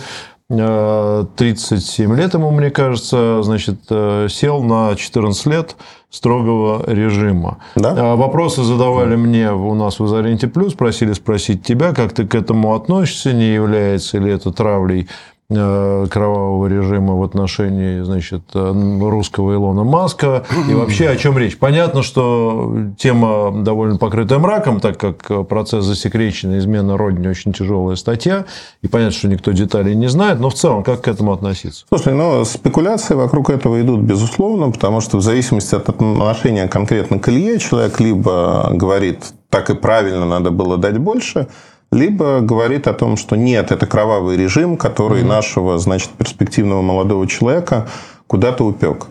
Э, 0.49 1.25
37 1.35 2.15
лет 2.15 2.33
ему, 2.33 2.51
мне 2.51 2.69
кажется, 2.69 3.43
значит, 3.43 3.79
э, 3.89 4.27
сел 4.29 4.63
на 4.63 4.95
14 4.95 5.45
лет 5.47 5.75
строгого 6.09 6.89
режима. 6.89 7.57
Да? 7.75 7.93
А 7.97 8.15
Вопросы 8.15 8.63
задавали 8.63 9.17
мне 9.17 9.51
у 9.51 9.73
нас 9.75 9.99
в 9.99 10.05
«Изоленте 10.05 10.47
Плюс», 10.47 10.73
просили 10.73 11.11
спросить 11.11 11.63
тебя, 11.63 11.93
как 11.93 12.13
ты 12.13 12.25
к 12.25 12.33
этому 12.33 12.75
относишься, 12.75 13.33
не 13.33 13.53
является 13.53 14.19
ли 14.19 14.31
это 14.31 14.53
травлей 14.53 15.01
э, 15.01 15.36
кровавого 15.49 16.67
режима 16.67 17.15
в 17.15 17.23
отношении, 17.23 18.01
значит, 18.01 18.43
э, 18.53 18.99
русского 18.99 19.53
Илона 19.53 19.85
Маска 19.85 20.43
и 20.69 20.73
вообще 20.73 21.07
о 21.07 21.15
чем 21.15 21.37
речь. 21.37 21.57
Понятно, 21.57 22.03
что 22.03 22.75
тема 22.97 23.63
довольно 23.63 23.97
покрытая 23.97 24.39
мраком, 24.39 24.81
так 24.81 24.97
как 24.97 25.47
процесс 25.47 25.85
засекреченный, 25.85 26.57
измена 26.57 26.97
Родине 26.97 27.29
очень 27.29 27.53
тяжелая 27.53 27.95
статья, 27.95 28.43
и 28.81 28.89
понятно, 28.89 29.17
что 29.17 29.29
никто 29.29 29.53
деталей 29.53 29.95
не 29.95 30.07
знает, 30.07 30.41
но 30.41 30.49
в 30.49 30.53
целом 30.53 30.83
как 30.83 31.03
к 31.03 31.07
этому 31.07 31.31
относиться? 31.31 31.85
Слушай, 31.87 32.13
ну, 32.13 32.43
спекуляции 32.43 33.13
вокруг 33.13 33.49
этого 33.49 33.79
идут, 33.79 34.01
безусловно, 34.01 34.71
потому 34.71 34.99
что 34.99 35.17
в 35.17 35.21
зависимости 35.21 35.75
от 35.75 35.87
отношения 35.87 36.67
конкретно 36.67 37.19
к 37.19 37.29
Илье, 37.29 37.57
человек 37.59 38.01
либо 38.01 38.69
говорит, 38.73 39.31
так 39.49 39.69
и 39.69 39.75
правильно, 39.75 40.25
надо 40.25 40.51
было 40.51 40.75
дать 40.75 40.97
больше, 40.97 41.47
либо 41.91 42.41
говорит 42.41 42.87
о 42.87 42.93
том, 42.93 43.17
что 43.17 43.35
нет, 43.35 43.71
это 43.71 43.85
кровавый 43.85 44.37
режим, 44.37 44.77
который 44.77 45.23
mm 45.23 45.27
нашего, 45.27 45.77
значит, 45.77 46.09
перспективного 46.11 46.81
молодого 46.81 47.27
человека 47.27 47.87
куда-то 48.27 48.65
упек. 48.65 49.07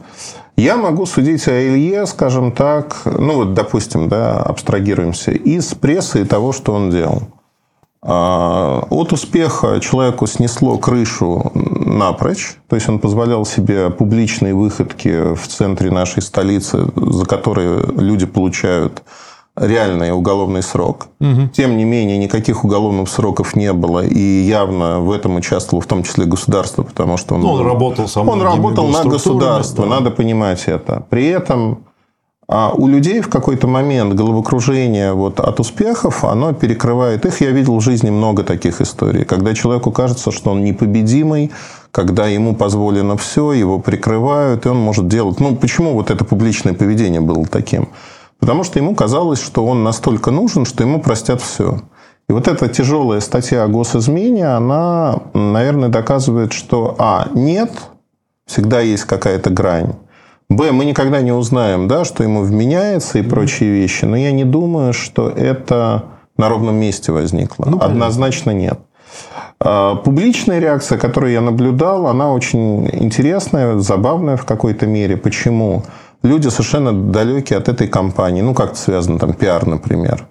Я 0.56 0.76
могу 0.76 1.04
судить 1.04 1.46
о 1.48 1.52
Илье, 1.52 2.06
скажем 2.06 2.52
так, 2.52 3.02
ну 3.04 3.34
вот, 3.34 3.54
допустим, 3.54 4.08
да, 4.08 4.42
абстрагируемся, 4.42 5.32
из 5.32 5.74
прессы 5.74 6.22
и 6.22 6.24
того, 6.24 6.52
что 6.52 6.72
он 6.72 6.90
делал. 6.90 7.24
А, 8.02 8.86
от 8.88 9.12
успеха 9.12 9.80
человеку 9.80 10.26
снесло 10.26 10.78
крышу 10.78 11.50
напрочь, 11.54 12.56
то 12.68 12.76
есть 12.76 12.88
он 12.88 13.00
позволял 13.00 13.44
себе 13.44 13.90
публичные 13.90 14.54
выходки 14.54 15.34
в 15.34 15.46
центре 15.48 15.90
нашей 15.90 16.22
столицы, 16.22 16.86
за 16.94 17.26
которые 17.26 17.82
люди 17.84 18.24
получают 18.24 19.02
реальный 19.56 20.12
уголовный 20.12 20.62
срок. 20.62 21.08
Угу. 21.20 21.48
Тем 21.52 21.76
не 21.76 21.84
менее, 21.84 22.18
никаких 22.18 22.64
уголовных 22.64 23.08
сроков 23.08 23.56
не 23.56 23.72
было. 23.72 24.04
И 24.04 24.18
явно 24.18 25.00
в 25.00 25.10
этом 25.10 25.36
участвовало 25.36 25.82
в 25.82 25.86
том 25.86 26.02
числе 26.02 26.26
государство, 26.26 26.82
потому 26.82 27.16
что 27.16 27.34
он... 27.34 27.40
Ну, 27.40 27.50
он 27.52 27.66
работал 27.66 28.08
сам. 28.08 28.28
Он 28.28 28.42
работал 28.42 28.86
на 28.88 29.04
государство, 29.04 29.84
да. 29.84 29.90
надо 29.90 30.10
понимать 30.10 30.64
это. 30.66 31.04
При 31.08 31.26
этом 31.26 31.80
а 32.48 32.70
у 32.72 32.86
людей 32.86 33.20
в 33.20 33.28
какой-то 33.28 33.66
момент 33.66 34.14
головокружение 34.14 35.12
вот 35.14 35.40
от 35.40 35.58
успехов, 35.58 36.24
оно 36.24 36.52
перекрывает 36.52 37.26
их. 37.26 37.40
Я 37.40 37.50
видел 37.50 37.76
в 37.76 37.80
жизни 37.80 38.10
много 38.10 38.44
таких 38.44 38.80
историй, 38.80 39.24
когда 39.24 39.52
человеку 39.52 39.90
кажется, 39.90 40.30
что 40.30 40.52
он 40.52 40.62
непобедимый, 40.62 41.50
когда 41.90 42.28
ему 42.28 42.54
позволено 42.54 43.16
все, 43.16 43.52
его 43.52 43.80
прикрывают, 43.80 44.64
и 44.64 44.68
он 44.68 44.76
может 44.76 45.08
делать... 45.08 45.40
Ну, 45.40 45.56
почему 45.56 45.94
вот 45.94 46.10
это 46.12 46.24
публичное 46.24 46.72
поведение 46.72 47.20
было 47.20 47.46
таким? 47.46 47.88
Потому 48.38 48.64
что 48.64 48.78
ему 48.78 48.94
казалось, 48.94 49.40
что 49.40 49.64
он 49.64 49.82
настолько 49.82 50.30
нужен, 50.30 50.64
что 50.64 50.82
ему 50.82 51.00
простят 51.00 51.40
все. 51.40 51.80
И 52.28 52.32
вот 52.32 52.48
эта 52.48 52.68
тяжелая 52.68 53.20
статья 53.20 53.64
о 53.64 53.68
госизмене, 53.68 54.46
она, 54.48 55.20
наверное, 55.32 55.88
доказывает, 55.88 56.52
что, 56.52 56.96
а, 56.98 57.28
нет, 57.34 57.70
всегда 58.46 58.80
есть 58.80 59.04
какая-то 59.04 59.50
грань. 59.50 59.94
Б, 60.48 60.72
мы 60.72 60.84
никогда 60.84 61.22
не 61.22 61.32
узнаем, 61.32 61.88
да, 61.88 62.04
что 62.04 62.22
ему 62.22 62.42
вменяется 62.42 63.18
и 63.18 63.22
прочие 63.22 63.70
вещи, 63.70 64.04
но 64.04 64.16
я 64.16 64.32
не 64.32 64.44
думаю, 64.44 64.92
что 64.92 65.28
это 65.28 66.04
на 66.36 66.48
ровном 66.48 66.76
месте 66.76 67.12
возникло. 67.12 67.66
Ну, 67.68 67.80
Однозначно 67.80 68.50
нет. 68.50 68.78
А, 69.58 69.96
публичная 69.96 70.58
реакция, 70.58 70.98
которую 70.98 71.32
я 71.32 71.40
наблюдал, 71.40 72.06
она 72.06 72.32
очень 72.32 72.88
интересная, 72.92 73.78
забавная 73.78 74.36
в 74.36 74.44
какой-то 74.44 74.86
мере. 74.86 75.16
Почему? 75.16 75.84
Люди 76.22 76.48
совершенно 76.48 76.92
далекие 76.92 77.58
от 77.58 77.68
этой 77.68 77.88
компании, 77.88 78.42
ну, 78.42 78.54
как-то 78.54 78.76
связано, 78.76 79.18
там, 79.18 79.32
пиар, 79.32 79.66
например, 79.66 80.26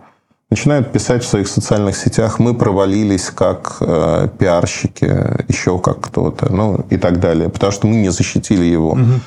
начинают 0.50 0.92
писать 0.92 1.24
в 1.24 1.28
своих 1.28 1.48
социальных 1.48 1.98
сетях, 1.98 2.40
мы 2.40 2.54
провалились 2.54 3.30
как 3.30 3.78
э, 3.82 4.28
пиарщики, 4.38 5.06
еще 5.48 5.80
как 5.80 6.02
кто-то, 6.02 6.52
ну, 6.52 6.86
и 6.90 6.98
так 6.98 7.20
далее, 7.20 7.50
потому 7.50 7.72
что 7.72 7.88
мы 7.88 7.96
не 7.96 8.10
защитили 8.10 8.64
его. 8.64 8.92
Угу. 8.92 9.20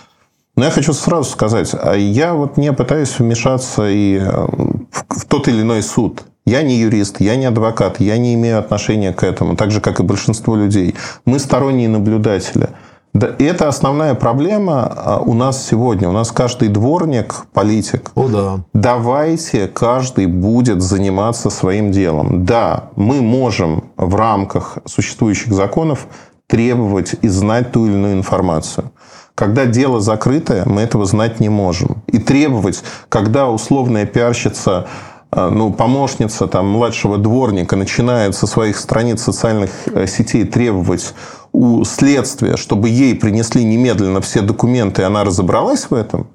Но 0.57 0.65
я 0.65 0.71
хочу 0.71 0.93
сразу 0.93 1.31
сказать, 1.31 1.71
а 1.73 1.95
я 1.95 2.35
вот 2.35 2.57
не 2.57 2.73
пытаюсь 2.73 3.19
вмешаться 3.19 3.89
и 3.89 4.19
э, 4.19 4.31
в, 4.31 5.21
в 5.21 5.25
тот 5.27 5.49
или 5.49 5.63
иной 5.63 5.83
суд. 5.83 6.23
Я 6.47 6.63
не 6.63 6.79
юрист, 6.79 7.21
я 7.21 7.37
не 7.37 7.45
адвокат, 7.45 8.01
я 8.01 8.17
не 8.17 8.33
имею 8.35 8.59
отношения 8.59 9.13
к 9.13 9.23
этому, 9.23 9.55
так 9.55 9.71
же, 9.71 9.81
как 9.81 10.01
и 10.01 10.03
большинство 10.03 10.57
людей. 10.57 10.95
Мы 11.27 11.39
сторонние 11.39 11.89
наблюдатели– 11.89 12.71
да, 13.15 13.35
и 13.39 13.45
это 13.45 13.69
основная 13.69 14.15
проблема 14.15 14.85
а, 14.85 15.19
у 15.19 15.35
нас 15.35 15.67
сегодня. 15.67 16.09
У 16.09 16.13
нас 16.13 16.31
каждый 16.31 16.69
дворник 16.69 17.47
политик. 17.53 18.13
О, 18.15 18.29
да. 18.29 18.61
Давайте 18.75 19.67
каждый 19.67 20.27
будет 20.27 20.83
заниматься 20.83 21.51
своим 21.51 21.91
делом. 21.91 22.45
Да, 22.45 22.91
мы 22.97 23.21
можем 23.21 23.85
в 23.97 24.15
рамках 24.15 24.79
существующих 24.85 25.53
законов 25.53 26.07
требовать 26.47 27.15
и 27.23 27.29
знать 27.29 27.73
ту 27.73 27.87
или 27.87 27.95
иную 27.95 28.15
информацию. 28.15 28.93
Когда 29.35 29.67
дело 29.67 30.01
закрытое, 30.01 30.65
мы 30.67 30.83
этого 30.83 31.05
знать 31.05 31.41
не 31.41 31.49
можем. 31.49 32.03
И 32.09 32.19
требовать, 32.19 32.83
когда 33.09 33.49
условная 33.49 34.05
пиарщица 34.05 34.87
а, 35.31 35.51
ну, 35.51 35.73
помощница 35.73 36.47
там, 36.47 36.69
младшего 36.69 37.19
дворника 37.19 37.77
начинает 37.77 38.35
со 38.35 38.47
своих 38.47 38.79
страниц 38.79 39.23
социальных 39.23 39.71
э, 39.87 40.07
сетей 40.07 40.45
требовать 40.45 41.15
у 41.53 41.85
следствия, 41.85 42.57
чтобы 42.57 42.89
ей 42.89 43.15
принесли 43.15 43.65
немедленно 43.65 44.21
все 44.21 44.43
документы, 44.43 45.03
и 45.03 45.05
она 45.05 45.25
разобралась 45.25 45.91
в 45.91 45.95
этом, 45.95 46.29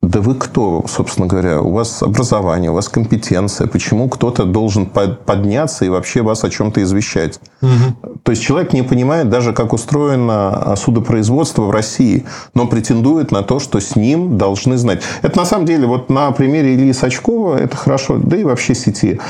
да 0.00 0.20
вы 0.20 0.36
кто, 0.36 0.84
собственно 0.88 1.26
говоря? 1.26 1.60
У 1.60 1.72
вас 1.72 2.02
образование, 2.02 2.70
у 2.70 2.74
вас 2.74 2.88
компетенция. 2.88 3.66
Почему 3.66 4.08
кто-то 4.08 4.44
должен 4.44 4.86
подняться 4.86 5.84
и 5.84 5.88
вообще 5.88 6.22
вас 6.22 6.44
о 6.44 6.50
чем-то 6.50 6.82
извещать? 6.82 7.40
Угу. 7.60 8.18
То 8.22 8.30
есть 8.30 8.42
человек 8.42 8.72
не 8.72 8.82
понимает 8.82 9.28
даже, 9.28 9.52
как 9.52 9.72
устроено 9.72 10.74
судопроизводство 10.76 11.62
в 11.62 11.70
России, 11.72 12.24
но 12.54 12.68
претендует 12.68 13.32
на 13.32 13.42
то, 13.42 13.58
что 13.58 13.80
с 13.80 13.96
ним 13.96 14.38
должны 14.38 14.76
знать. 14.76 15.02
Это 15.22 15.36
на 15.36 15.44
самом 15.44 15.66
деле 15.66 15.86
вот 15.86 16.08
на 16.10 16.30
примере 16.30 16.76
Ильи 16.76 16.92
Сачкова 16.92 17.56
это 17.56 17.76
хорошо, 17.76 18.18
да 18.18 18.36
и 18.36 18.44
вообще 18.44 18.76
сети. 18.76 19.20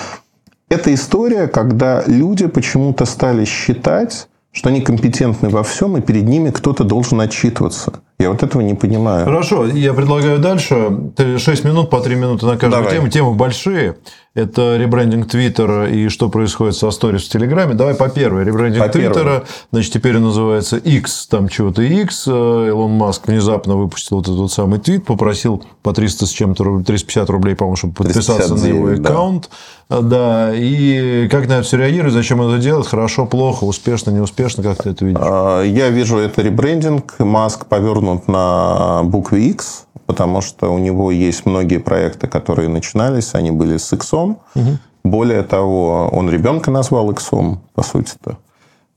Это 0.68 0.92
история, 0.92 1.48
когда 1.48 2.02
люди 2.06 2.46
почему-то 2.46 3.06
стали 3.06 3.44
считать, 3.46 4.28
что 4.52 4.68
они 4.68 4.82
компетентны 4.82 5.48
во 5.48 5.62
всем, 5.62 5.96
и 5.96 6.02
перед 6.02 6.24
ними 6.24 6.50
кто-то 6.50 6.84
должен 6.84 7.20
отчитываться. 7.20 8.00
Я 8.18 8.30
вот 8.30 8.42
этого 8.42 8.62
не 8.62 8.74
понимаю. 8.74 9.24
Хорошо, 9.24 9.66
я 9.66 9.94
предлагаю 9.94 10.40
дальше. 10.40 11.12
6 11.16 11.64
минут 11.64 11.88
по 11.88 12.00
3 12.00 12.16
минуты 12.16 12.46
на 12.46 12.56
каждую 12.56 12.82
Давай. 12.82 12.96
тему. 12.96 13.08
Темы 13.08 13.34
большие. 13.34 13.96
Это 14.34 14.76
ребрендинг 14.76 15.28
Твиттера 15.28 15.88
и 15.88 16.08
что 16.08 16.28
происходит 16.28 16.76
со 16.76 16.90
сторис 16.90 17.24
в 17.24 17.28
Телеграме. 17.28 17.74
Давай 17.74 17.94
по 17.94 18.08
первой. 18.08 18.44
Ребрендинг 18.44 18.90
Твиттера, 18.92 19.44
значит, 19.72 19.92
теперь 19.92 20.16
он 20.16 20.24
называется 20.24 20.76
X, 20.76 21.26
там 21.28 21.48
чего-то 21.48 21.82
X. 21.82 22.26
Илон 22.28 22.92
Маск 22.92 23.26
внезапно 23.28 23.76
выпустил 23.76 24.18
вот 24.18 24.28
этот 24.28 24.52
самый 24.52 24.78
твит, 24.78 25.04
попросил 25.06 25.64
по 25.82 25.92
300 25.92 26.26
с 26.26 26.30
чем-то, 26.30 26.82
350 26.84 27.30
рублей, 27.30 27.56
по-моему, 27.56 27.76
чтобы 27.76 27.94
подписаться 27.94 28.54
на 28.54 28.64
его 28.64 28.88
аккаунт. 28.92 29.48
Да. 29.88 30.02
да. 30.02 30.52
И 30.54 31.28
как 31.28 31.48
на 31.48 31.54
это 31.54 31.62
все 31.62 31.76
реагирует, 31.78 32.14
зачем 32.14 32.42
это 32.42 32.58
делать, 32.58 32.86
хорошо, 32.86 33.26
плохо, 33.26 33.64
успешно, 33.64 34.10
неуспешно, 34.10 34.62
как 34.62 34.82
ты 34.82 34.90
это 34.90 35.04
видишь? 35.04 35.20
А, 35.20 35.62
я 35.62 35.88
вижу 35.88 36.18
это 36.18 36.42
ребрендинг. 36.42 37.18
Маск 37.18 37.66
повернут 37.66 38.07
на 38.26 39.02
букве 39.04 39.48
X 39.50 39.86
потому 40.08 40.40
что 40.40 40.72
у 40.72 40.78
него 40.78 41.10
есть 41.10 41.44
многие 41.44 41.76
проекты, 41.76 42.28
которые 42.28 42.70
начинались, 42.70 43.34
они 43.34 43.50
были 43.50 43.76
с 43.76 43.92
иксом. 43.92 44.38
Угу. 44.54 44.78
Более 45.04 45.42
того, 45.42 46.08
он 46.10 46.30
ребенка 46.30 46.70
назвал 46.70 47.10
иксом, 47.10 47.60
по 47.74 47.82
сути-то. 47.82 48.38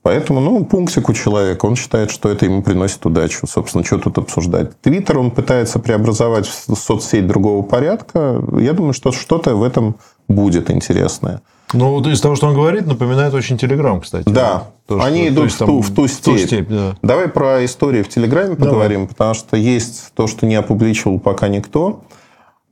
Поэтому, 0.04 0.40
ну, 0.40 0.66
пунктик 0.66 1.10
у 1.10 1.14
человека, 1.14 1.66
он 1.66 1.76
считает, 1.76 2.12
что 2.12 2.30
это 2.30 2.46
ему 2.46 2.64
приносит 2.64 3.06
удачу. 3.06 3.46
Собственно, 3.46 3.84
что 3.84 4.00
тут 4.00 4.18
обсуждать? 4.18 4.80
Твиттер 4.82 5.20
он 5.20 5.32
пытается 5.32 5.80
преобразовать 5.80 6.48
в 6.48 6.76
соцсеть 6.76 7.28
другого 7.28 7.62
порядка. 7.62 8.42
Я 8.58 8.72
думаю, 8.72 8.94
что 8.94 9.12
что-то 9.12 9.56
в 9.56 9.64
этом 9.64 9.98
будет 10.30 10.72
интересное. 10.72 11.42
Ну, 11.74 12.02
из 12.10 12.22
того, 12.22 12.36
что 12.36 12.48
он 12.48 12.54
говорит, 12.54 12.86
напоминает 12.86 13.34
очень 13.34 13.58
Телеграм, 13.58 14.02
кстати. 14.02 14.28
Да, 14.28 14.70
то, 14.88 15.02
они 15.02 15.26
что, 15.26 15.34
идут 15.34 15.52
в, 15.52 15.58
ту, 15.58 15.82
в 15.82 15.94
ту 15.94 16.08
степь. 16.08 16.24
Ту 16.24 16.38
степь 16.38 16.70
да. 16.70 16.96
Давай 17.02 17.28
про 17.28 17.64
истории 17.64 18.04
в 18.04 18.10
Телеграме 18.10 18.56
поговорим, 18.56 19.02
Давай. 19.02 19.08
потому 19.08 19.34
что 19.34 19.58
есть 19.58 20.12
то, 20.14 20.28
что 20.28 20.46
не 20.46 20.56
опубличивал 20.56 21.20
пока 21.20 21.48
никто. 21.48 22.04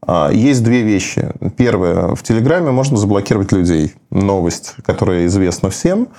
А, 0.01 0.29
есть 0.31 0.63
две 0.63 0.81
вещи. 0.81 1.31
Первое. 1.57 2.15
В 2.15 2.23
Телеграме 2.23 2.71
можно 2.71 2.97
заблокировать 2.97 3.51
людей. 3.51 3.93
Новость, 4.09 4.75
которая 4.85 5.25
известна 5.27 5.69
всем. 5.69 6.09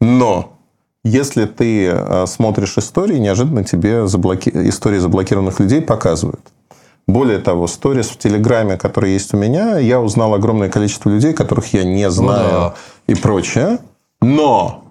Но 0.00 0.58
если 1.04 1.46
ты 1.46 1.88
а, 1.90 2.26
смотришь 2.26 2.76
истории, 2.76 3.18
неожиданно 3.18 3.64
тебе 3.64 4.06
заблоки... 4.06 4.50
истории 4.54 4.98
заблокированных 4.98 5.60
людей 5.60 5.80
показывают. 5.80 6.40
Более 7.08 7.38
того, 7.38 7.66
сторис 7.66 8.08
в 8.10 8.18
Телеграме, 8.18 8.76
который 8.76 9.12
есть 9.12 9.32
у 9.32 9.38
меня, 9.38 9.78
я 9.78 10.00
узнал 10.00 10.34
огромное 10.34 10.68
количество 10.68 11.08
людей, 11.08 11.32
которых 11.32 11.72
я 11.72 11.82
не 11.82 12.08
знаю 12.10 12.44
ну, 12.44 12.60
да. 12.60 12.74
и 13.06 13.14
прочее. 13.14 13.78
Но 14.20 14.84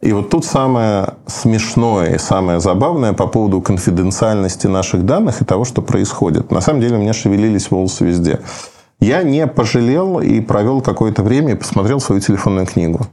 и 0.00 0.12
вот 0.12 0.28
тут 0.28 0.44
самое 0.44 1.14
смешное 1.26 2.16
и 2.16 2.18
самое 2.18 2.58
забавное 2.58 3.12
по 3.12 3.28
поводу 3.28 3.60
конфиденциальности 3.60 4.66
наших 4.66 5.06
данных 5.06 5.40
и 5.40 5.44
того, 5.44 5.64
что 5.64 5.82
происходит. 5.82 6.50
На 6.50 6.60
самом 6.60 6.80
деле 6.80 6.96
у 6.96 7.00
меня 7.00 7.12
шевелились 7.12 7.70
волосы 7.70 8.04
везде. 8.04 8.40
Я 8.98 9.22
не 9.22 9.46
пожалел 9.46 10.20
и 10.20 10.40
провел 10.40 10.80
какое-то 10.80 11.22
время 11.22 11.52
и 11.52 11.56
посмотрел 11.56 12.00
свою 12.00 12.20
телефонную 12.20 12.66
книгу. 12.66 13.06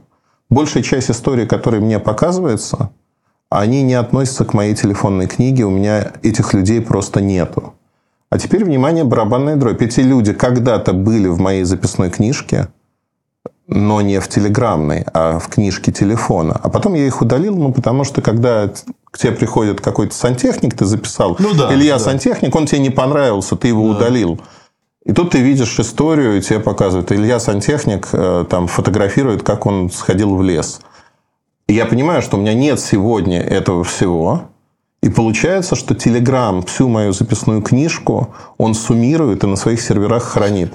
большая 0.50 0.82
часть 0.82 1.10
истории, 1.10 1.46
которая 1.46 1.80
мне 1.80 2.00
показывается, 2.00 2.90
они 3.48 3.82
не 3.82 3.94
относятся 3.94 4.44
к 4.44 4.54
моей 4.54 4.74
телефонной 4.74 5.28
книге, 5.28 5.64
у 5.64 5.70
меня 5.70 6.12
этих 6.22 6.52
людей 6.52 6.80
просто 6.80 7.20
нету. 7.20 7.73
А 8.30 8.38
теперь, 8.38 8.64
внимание, 8.64 9.04
барабанная 9.04 9.56
дробь. 9.56 9.82
Эти 9.82 10.00
люди 10.00 10.32
когда-то 10.32 10.92
были 10.92 11.28
в 11.28 11.38
моей 11.40 11.64
записной 11.64 12.10
книжке, 12.10 12.68
но 13.66 14.00
не 14.00 14.20
в 14.20 14.28
телеграммной, 14.28 15.04
а 15.12 15.38
в 15.38 15.48
книжке 15.48 15.92
телефона. 15.92 16.58
А 16.62 16.68
потом 16.68 16.94
я 16.94 17.06
их 17.06 17.20
удалил, 17.20 17.56
ну, 17.56 17.72
потому 17.72 18.04
что 18.04 18.22
когда 18.22 18.70
к 19.10 19.18
тебе 19.18 19.32
приходит 19.32 19.80
какой-то 19.80 20.14
сантехник, 20.14 20.76
ты 20.76 20.84
записал, 20.84 21.36
Ну 21.38 21.54
да, 21.54 21.72
Илья 21.72 21.94
да. 21.94 21.98
сантехник, 22.00 22.54
он 22.54 22.66
тебе 22.66 22.80
не 22.80 22.90
понравился, 22.90 23.56
ты 23.56 23.68
его 23.68 23.84
удалил. 23.84 24.40
И 25.04 25.12
тут 25.12 25.30
ты 25.30 25.38
видишь 25.38 25.78
историю, 25.78 26.36
и 26.36 26.40
тебе 26.40 26.60
показывают, 26.60 27.12
Илья 27.12 27.38
сантехник 27.38 28.08
э, 28.12 28.44
там 28.48 28.66
фотографирует, 28.66 29.42
как 29.42 29.66
он 29.66 29.90
сходил 29.90 30.34
в 30.34 30.42
лес. 30.42 30.80
И 31.66 31.74
я 31.74 31.86
понимаю, 31.86 32.22
что 32.22 32.36
у 32.36 32.40
меня 32.40 32.54
нет 32.54 32.80
сегодня 32.80 33.40
этого 33.40 33.84
всего. 33.84 34.48
И 35.04 35.10
получается, 35.10 35.76
что 35.76 35.92
Telegram 35.94 36.64
всю 36.64 36.88
мою 36.88 37.12
записную 37.12 37.60
книжку 37.60 38.28
он 38.56 38.74
суммирует 38.74 39.44
и 39.44 39.46
на 39.46 39.56
своих 39.56 39.82
серверах 39.82 40.22
хранит. 40.22 40.72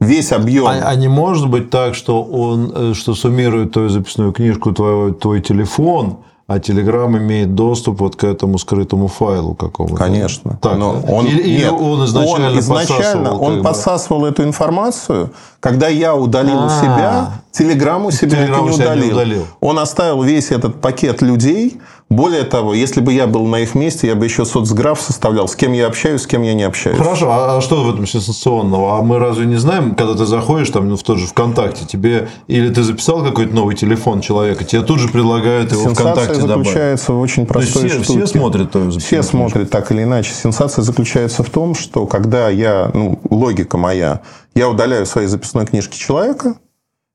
Весь 0.00 0.32
объем. 0.32 0.66
А, 0.66 0.88
а 0.88 0.94
не 0.94 1.08
может 1.08 1.50
быть 1.50 1.68
так, 1.68 1.94
что 1.94 2.22
он, 2.22 2.72
э, 2.74 2.94
что 2.94 3.14
суммирует 3.14 3.72
твою 3.72 3.90
записную 3.90 4.32
книжку, 4.32 4.72
твой, 4.72 5.12
твой 5.12 5.42
телефон, 5.42 6.20
а 6.46 6.56
Telegram 6.58 7.18
имеет 7.18 7.54
доступ 7.54 8.00
вот 8.00 8.16
к 8.16 8.24
этому 8.24 8.56
скрытому 8.58 9.08
файлу 9.08 9.54
какому-то? 9.54 9.96
Конечно. 9.96 10.58
Так, 10.62 10.78
Но 10.78 10.94
да? 10.94 11.12
он, 11.12 11.26
или, 11.26 11.40
или 11.42 11.58
нет, 11.64 11.72
он 11.72 12.04
изначально, 12.06 12.50
он, 12.52 12.58
изначально 12.58 13.30
подсасывал, 13.30 13.42
он 13.44 13.56
бы? 13.58 13.62
подсасывал 13.62 14.24
эту 14.24 14.42
информацию. 14.44 15.30
Когда 15.60 15.88
я 15.88 16.14
удалил 16.14 16.60
А. 16.60 16.80
себя, 16.80 17.42
Телеграм 17.50 18.06
у 18.06 18.10
себя 18.10 18.38
это 18.42 18.52
Telegram 18.52 18.62
не 18.62 18.70
у 18.70 18.72
себя 18.72 18.94
не 18.94 19.00
удалил. 19.00 19.12
удалил. 19.16 19.46
Он 19.60 19.78
оставил 19.78 20.22
весь 20.22 20.50
этот 20.50 20.80
пакет 20.80 21.20
людей. 21.20 21.78
Более 22.08 22.44
того, 22.44 22.72
если 22.72 23.00
бы 23.00 23.12
я 23.12 23.26
был 23.26 23.46
на 23.46 23.56
их 23.60 23.74
месте, 23.74 24.06
я 24.06 24.14
бы 24.14 24.24
еще 24.24 24.44
соцграф 24.44 25.00
составлял, 25.00 25.48
с 25.48 25.56
кем 25.56 25.72
я 25.72 25.88
общаюсь, 25.88 26.22
с 26.22 26.26
кем 26.28 26.42
я 26.42 26.54
не 26.54 26.62
общаюсь. 26.62 26.96
Хорошо, 26.96 27.32
а, 27.32 27.56
а 27.56 27.60
что 27.60 27.82
в 27.82 27.90
этом 27.90 28.06
сенсационного? 28.06 28.98
А 28.98 29.02
мы 29.02 29.18
разве 29.18 29.44
не 29.44 29.56
знаем, 29.56 29.96
когда 29.96 30.14
ты 30.14 30.24
заходишь 30.24 30.70
там 30.70 30.88
ну, 30.88 30.96
в 30.96 31.02
тот 31.02 31.18
же 31.18 31.26
ВКонтакте, 31.26 31.84
тебе 31.84 32.28
или 32.46 32.72
ты 32.72 32.84
записал 32.84 33.24
какой-то 33.24 33.52
новый 33.52 33.74
телефон 33.74 34.20
человека, 34.20 34.62
тебе 34.62 34.82
тут 34.82 35.00
же 35.00 35.08
предлагают 35.08 35.72
его 35.72 35.82
Сенсация 35.82 36.12
ВКонтакте 36.12 36.40
добавить. 36.42 36.66
заключается 36.66 37.12
в 37.12 37.20
очень 37.20 37.44
То 37.44 37.58
есть 37.58 37.72
простой 37.72 37.88
все, 37.88 38.04
штуке. 38.04 38.24
все 38.24 38.38
смотрят 38.38 38.70
твою 38.70 38.90
Все 38.92 39.22
смотрят 39.24 39.70
так 39.70 39.90
или 39.90 40.04
иначе. 40.04 40.32
Сенсация 40.32 40.82
заключается 40.82 41.42
в 41.42 41.50
том, 41.50 41.74
что 41.74 42.06
когда 42.06 42.48
я, 42.50 42.88
ну, 42.94 43.18
логика 43.30 43.78
моя, 43.78 44.20
я 44.54 44.68
удаляю 44.68 45.06
в 45.06 45.08
своей 45.08 45.26
записной 45.26 45.66
книжке 45.66 45.98
человека, 45.98 46.54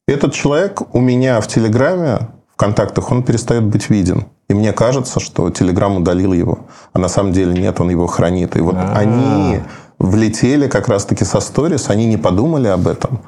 этот 0.06 0.34
человек 0.34 0.82
у 0.93 0.99
меня 0.99 1.39
в 1.39 1.47
Телеграме, 1.47 2.27
контактах, 2.62 3.12
он 3.12 3.24
перестает 3.24 3.63
быть 3.63 3.89
виден. 3.89 4.26
И 4.47 4.54
мне 4.54 4.71
кажется, 4.71 5.19
что 5.19 5.50
Телеграм 5.50 5.97
удалил 5.97 6.34
его. 6.34 6.60
А 6.93 7.00
на 7.00 7.10
самом 7.10 7.32
деле 7.34 7.60
нет, 7.60 7.82
он 7.82 7.89
его 7.89 8.06
хранит. 8.06 8.56
И 8.56 8.62
вот 8.62 8.76
А. 8.76 8.93
они 9.00 9.62
влетели 9.97 10.67
как 10.67 10.88
раз-таки 10.88 11.26
со 11.26 11.39
сторис, 11.39 11.89
они 11.89 12.06
не 12.06 12.17
подумали 12.17 12.67
об 12.67 12.88
этом. 12.88 13.21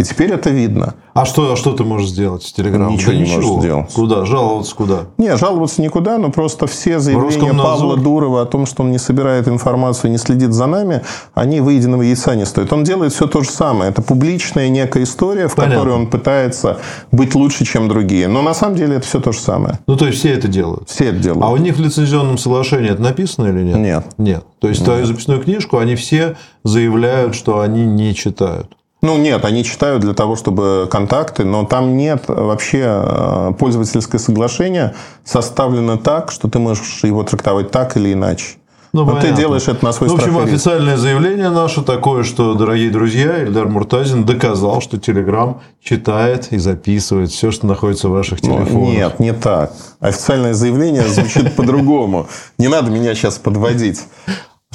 И 0.00 0.02
теперь 0.02 0.32
это 0.32 0.48
видно. 0.48 0.94
А 1.12 1.26
что, 1.26 1.52
а 1.52 1.56
что 1.56 1.74
ты 1.74 1.84
можешь 1.84 2.08
сделать 2.08 2.42
с 2.42 2.52
Телеграмом? 2.54 2.94
Ничего 2.94 3.12
не 3.12 3.26
можешь 3.26 3.60
сделать. 3.60 3.92
Куда? 3.92 4.24
Жаловаться 4.24 4.74
куда? 4.74 5.00
Не, 5.18 5.36
жаловаться 5.36 5.82
никуда, 5.82 6.16
но 6.16 6.30
просто 6.30 6.66
все 6.66 7.00
заявления. 7.00 7.52
Павла 7.52 7.98
Дурова 7.98 8.40
о 8.40 8.46
том, 8.46 8.64
что 8.64 8.82
он 8.82 8.92
не 8.92 8.98
собирает 8.98 9.46
информацию, 9.46 10.10
не 10.10 10.16
следит 10.16 10.54
за 10.54 10.64
нами, 10.64 11.02
они 11.34 11.60
выеденного 11.60 12.00
яйца 12.00 12.34
не 12.34 12.46
стоят. 12.46 12.72
Он 12.72 12.82
делает 12.82 13.12
все 13.12 13.26
то 13.26 13.42
же 13.42 13.50
самое. 13.50 13.90
Это 13.90 14.00
публичная 14.00 14.70
некая 14.70 15.02
история, 15.02 15.48
в 15.48 15.54
Понятно. 15.54 15.76
которой 15.76 15.94
он 15.96 16.06
пытается 16.06 16.78
быть 17.12 17.34
лучше, 17.34 17.66
чем 17.66 17.88
другие. 17.88 18.26
Но 18.26 18.40
на 18.40 18.54
самом 18.54 18.76
деле 18.76 18.96
это 18.96 19.06
все 19.06 19.20
то 19.20 19.32
же 19.32 19.40
самое. 19.40 19.80
Ну, 19.86 19.98
то 19.98 20.06
есть, 20.06 20.20
все 20.20 20.32
это 20.32 20.48
делают. 20.48 20.88
Все 20.88 21.08
это 21.08 21.18
делают. 21.18 21.44
А 21.44 21.50
у 21.50 21.58
них 21.58 21.76
в 21.76 21.80
лицензионном 21.80 22.38
соглашении 22.38 22.90
это 22.90 23.02
написано 23.02 23.48
или 23.48 23.64
нет? 23.64 23.76
Нет. 23.76 24.04
Нет. 24.16 24.44
То 24.60 24.68
есть, 24.68 24.82
твою 24.82 25.04
записную 25.04 25.42
книжку 25.42 25.76
они 25.76 25.94
все 25.94 26.36
заявляют, 26.64 27.34
что 27.34 27.60
они 27.60 27.84
не 27.84 28.14
читают. 28.14 28.74
Ну, 29.02 29.16
нет, 29.16 29.44
они 29.44 29.64
читают 29.64 30.02
для 30.02 30.12
того, 30.12 30.36
чтобы 30.36 30.86
контакты, 30.90 31.44
но 31.44 31.64
там 31.64 31.96
нет 31.96 32.24
вообще 32.28 32.82
э, 32.84 33.52
пользовательское 33.58 34.18
соглашение 34.20 34.94
составлено 35.24 35.96
так, 35.96 36.30
что 36.30 36.48
ты 36.48 36.58
можешь 36.58 37.02
его 37.02 37.22
трактовать 37.22 37.70
так 37.70 37.96
или 37.96 38.12
иначе. 38.12 38.56
Ну, 38.92 39.04
Но 39.04 39.20
ты 39.20 39.30
делаешь 39.32 39.68
это 39.68 39.84
на 39.84 39.92
свой 39.92 40.08
Ну, 40.08 40.16
в 40.16 40.18
общем, 40.18 40.36
риск. 40.40 40.48
официальное 40.48 40.96
заявление 40.96 41.48
наше 41.50 41.82
такое, 41.82 42.24
что, 42.24 42.54
дорогие 42.54 42.90
друзья, 42.90 43.40
Ильдар 43.44 43.68
Муртазин 43.68 44.24
доказал, 44.24 44.80
что 44.80 44.98
Телеграм 44.98 45.60
читает 45.80 46.48
и 46.50 46.58
записывает 46.58 47.30
все, 47.30 47.52
что 47.52 47.66
находится 47.68 48.08
в 48.08 48.12
ваших 48.12 48.42
Ну, 48.42 48.58
телефонах. 48.58 48.88
Нет, 48.92 49.20
не 49.20 49.32
так. 49.32 49.72
Официальное 50.00 50.54
заявление 50.54 51.06
звучит 51.06 51.54
по-другому. 51.54 52.26
Не 52.58 52.66
надо 52.66 52.90
меня 52.90 53.14
сейчас 53.14 53.38
подводить. 53.38 54.00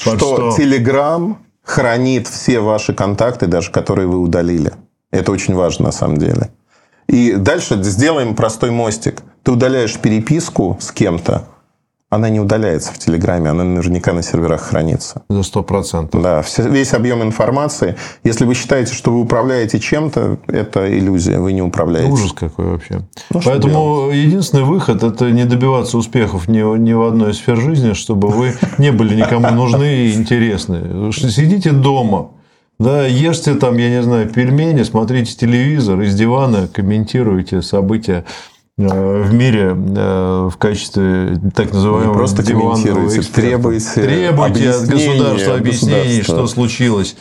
Под 0.04 0.18
Что 0.18 0.36
что? 0.36 0.52
Хранит 1.66 2.28
все 2.28 2.60
ваши 2.60 2.94
контакты, 2.94 3.48
даже 3.48 3.72
которые 3.72 4.08
вы 4.08 4.20
удалили. 4.20 4.72
Это 5.12 5.32
очень 5.32 5.56
важно 5.56 5.86
на 5.86 5.92
самом 5.92 6.18
деле. 6.18 6.52
И 7.08 7.34
дальше 7.34 7.82
сделаем 7.84 8.36
простой 8.36 8.72
мостик. 8.72 9.22
Ты 9.44 9.52
удаляешь 9.52 9.98
переписку 9.98 10.78
с 10.80 10.92
кем-то, 10.92 11.48
она 12.12 12.30
не 12.30 12.40
удаляется 12.40 12.94
в 12.94 13.00
Телеграме, 13.00 13.50
она 13.50 13.64
наверняка 13.64 14.14
на 14.14 14.22
серверах 14.22 14.62
хранится. 14.62 15.24
За 15.28 15.42
сто 15.44 15.64
процентов. 15.64 16.22
Да, 16.22 16.42
все- 16.44 16.70
весь 16.70 16.94
объем 16.94 17.24
информации. 17.24 17.96
Если 18.24 18.46
вы 18.46 18.54
считаете, 18.54 18.94
что 18.94 19.12
вы 19.12 19.22
управляете 19.22 19.80
чем-то, 19.80 20.38
это 20.48 20.88
иллюзия, 20.98 21.40
вы 21.40 21.54
не 21.54 21.64
управляете. 21.64 22.12
Ужас 22.12 22.32
какой 22.32 22.66
вообще. 22.66 23.02
Ну, 23.32 23.42
Поэтому 23.44 24.12
единственный 24.12 24.64
выход– 24.64 25.02
это 25.04 25.32
не 25.32 25.46
добиваться 25.46 25.98
успехов 25.98 26.48
ни, 26.48 26.60
ни 26.78 26.94
в 26.94 27.02
одной 27.04 27.32
из 27.32 27.38
сфер 27.38 27.58
жизни, 27.58 27.94
чтобы 27.94 28.28
вы 28.30 28.54
не 28.78 28.92
были 28.92 29.16
никому 29.16 29.50
нужны 29.52 30.06
и 30.06 30.14
интересны. 30.14 31.12
Сидите 31.12 31.72
дома, 31.72 32.30
да, 32.78 33.06
ешьте 33.08 33.56
там, 33.56 33.78
я 33.78 33.90
не 33.90 34.04
знаю, 34.04 34.30
пельмени, 34.30 34.84
смотрите 34.84 35.36
телевизор, 35.36 36.02
из 36.02 36.14
дивана 36.14 36.68
комментируйте 36.68 37.62
события 37.62 38.26
в 38.78 39.34
мире 39.34 39.74
э, 39.74 40.50
в 40.52 40.58
качестве 40.58 41.40
так 41.56 41.72
называемого 41.72 42.12
Не 42.12 42.14
просто 42.14 42.44
комментируйте, 42.44 43.22
требуйте 43.22 43.90
требуйте 43.94 44.70
от 44.72 44.86
государства 44.86 45.56
объяснений, 45.56 46.22
что 46.24 46.46
случилось 46.48 47.16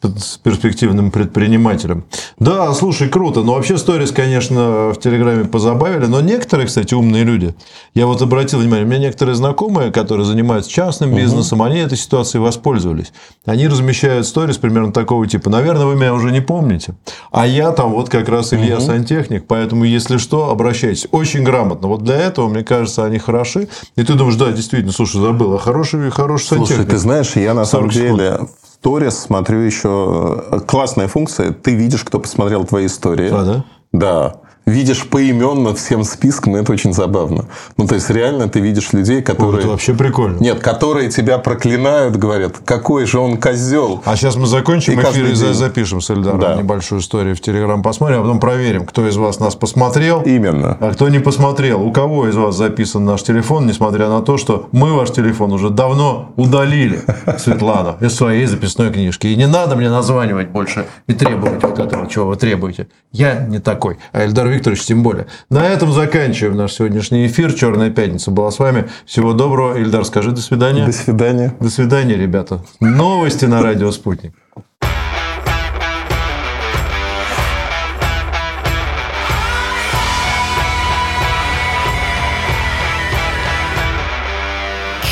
с 0.00 0.38
перспективным 0.38 1.10
предпринимателем. 1.10 2.04
Да, 2.38 2.72
слушай, 2.74 3.08
круто. 3.08 3.42
Но 3.42 3.54
вообще 3.54 3.78
сторис, 3.78 4.10
конечно, 4.10 4.92
в 4.92 4.96
Телеграме 5.00 5.44
позабавили. 5.44 6.06
Но 6.06 6.20
некоторые, 6.20 6.66
кстати, 6.66 6.94
умные 6.94 7.24
люди. 7.24 7.54
Я 7.94 8.06
вот 8.06 8.22
обратил 8.22 8.60
внимание, 8.60 8.84
у 8.84 8.88
меня 8.88 8.98
некоторые 8.98 9.34
знакомые, 9.34 9.92
которые 9.92 10.26
занимаются 10.26 10.70
частным 10.70 11.14
бизнесом, 11.14 11.62
они 11.62 11.78
этой 11.80 11.98
ситуацией 11.98 12.42
воспользовались. 12.42 13.12
Они 13.44 13.68
размещают 13.68 14.26
сторис 14.26 14.58
примерно 14.58 14.92
такого 14.92 15.26
типа. 15.26 15.50
Наверное, 15.50 15.86
вы 15.86 15.94
меня 15.96 16.14
уже 16.14 16.30
не 16.30 16.40
помните. 16.40 16.94
А 17.30 17.46
я 17.46 17.72
там 17.72 17.92
вот 17.92 18.08
как 18.08 18.28
раз 18.28 18.52
Илья 18.52 18.80
сантехник. 18.80 19.46
Поэтому, 19.46 19.84
если 19.84 20.16
что, 20.16 20.50
обращайтесь. 20.50 21.06
Очень 21.10 21.44
грамотно. 21.44 21.88
Вот 21.88 22.02
для 22.02 22.16
этого, 22.16 22.48
мне 22.48 22.64
кажется, 22.64 23.04
они 23.04 23.18
хороши. 23.18 23.68
И 23.96 24.02
ты 24.02 24.14
думаешь, 24.14 24.36
да, 24.36 24.50
действительно, 24.52 24.92
слушай, 24.92 25.20
забыл. 25.20 25.54
А 25.54 25.58
хороший, 25.58 26.10
хороший 26.10 26.46
Слушай, 26.46 26.66
сантехник. 26.66 26.90
ты 26.90 26.98
знаешь, 26.98 27.36
я 27.36 27.54
на 27.54 27.64
самом 27.64 27.90
40 27.90 27.92
секунд. 27.92 28.18
деле 28.20 28.40
сторис 28.82 29.16
смотрю 29.16 29.60
еще 29.60 30.42
э, 30.50 30.58
классная 30.66 31.06
функция. 31.06 31.52
Ты 31.52 31.76
видишь, 31.76 32.02
кто 32.02 32.18
посмотрел 32.18 32.64
твои 32.64 32.86
истории. 32.86 33.30
А, 33.32 33.44
да? 33.44 33.64
Да. 33.92 34.34
Видишь 34.64 35.06
поименно 35.08 35.74
всем 35.74 36.04
списком, 36.04 36.56
и 36.56 36.60
это 36.60 36.72
очень 36.72 36.92
забавно. 36.92 37.46
Ну, 37.76 37.86
то 37.88 37.96
есть, 37.96 38.08
реально 38.10 38.48
ты 38.48 38.60
видишь 38.60 38.92
людей, 38.92 39.20
О, 39.20 39.22
которые... 39.24 39.60
Это 39.60 39.68
вообще 39.70 39.92
прикольно. 39.92 40.38
Нет, 40.38 40.60
которые 40.60 41.10
тебя 41.10 41.38
проклинают, 41.38 42.16
говорят, 42.16 42.58
какой 42.64 43.04
же 43.06 43.18
он 43.18 43.38
козел. 43.38 44.00
А 44.04 44.14
сейчас 44.14 44.36
мы 44.36 44.46
закончим 44.46 44.92
И 44.92 45.02
эфир 45.02 45.26
и 45.26 45.32
день. 45.34 45.52
запишем 45.54 46.00
с 46.00 46.10
Эльдаром 46.10 46.38
Да. 46.38 46.54
небольшую 46.54 47.00
историю 47.00 47.34
в 47.34 47.40
Телеграм, 47.40 47.82
посмотрим, 47.82 48.18
а 48.18 48.22
потом 48.22 48.38
проверим, 48.38 48.86
кто 48.86 49.06
из 49.08 49.16
вас 49.16 49.40
нас 49.40 49.56
посмотрел, 49.56 50.22
Именно. 50.22 50.76
а 50.78 50.92
кто 50.92 51.08
не 51.08 51.18
посмотрел. 51.18 51.82
У 51.82 51.90
кого 51.90 52.28
из 52.28 52.36
вас 52.36 52.56
записан 52.56 53.04
наш 53.04 53.22
телефон, 53.24 53.66
несмотря 53.66 54.08
на 54.08 54.22
то, 54.22 54.38
что 54.38 54.68
мы 54.70 54.92
ваш 54.92 55.10
телефон 55.10 55.52
уже 55.52 55.70
давно 55.70 56.32
удалили, 56.36 57.00
Светлана, 57.38 57.96
из 58.00 58.14
своей 58.14 58.46
записной 58.46 58.92
книжки. 58.92 59.26
И 59.26 59.34
не 59.34 59.48
надо 59.48 59.74
мне 59.74 59.90
названивать 59.90 60.50
больше 60.50 60.86
и 61.08 61.14
требовать 61.14 61.62
вот 61.64 61.80
этого, 61.80 62.06
чего 62.08 62.26
вы 62.26 62.36
требуете. 62.36 62.86
Я 63.10 63.40
не 63.40 63.58
такой, 63.58 63.98
а 64.12 64.24
Эльдар 64.24 64.51
Викторович 64.52 64.84
тем 64.84 65.02
более. 65.02 65.26
На 65.50 65.66
этом 65.66 65.92
заканчиваем 65.92 66.56
наш 66.56 66.72
сегодняшний 66.72 67.26
эфир. 67.26 67.52
Черная 67.52 67.90
пятница 67.90 68.30
была 68.30 68.50
с 68.50 68.58
вами. 68.58 68.88
Всего 69.06 69.32
доброго. 69.32 69.78
Эльдар, 69.78 70.04
скажи 70.04 70.30
до 70.30 70.40
свидания. 70.40 70.86
До 70.86 70.92
свидания. 70.92 71.54
До 71.60 71.70
свидания, 71.70 72.16
ребята. 72.16 72.60
Новости 72.80 73.46
на 73.46 73.62
радио 73.62 73.90
«Спутник». 73.90 74.32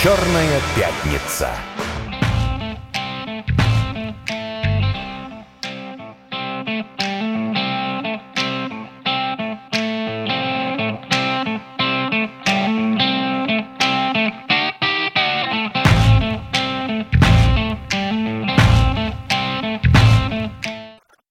Черная 0.03 0.61
пятница. 0.75 1.51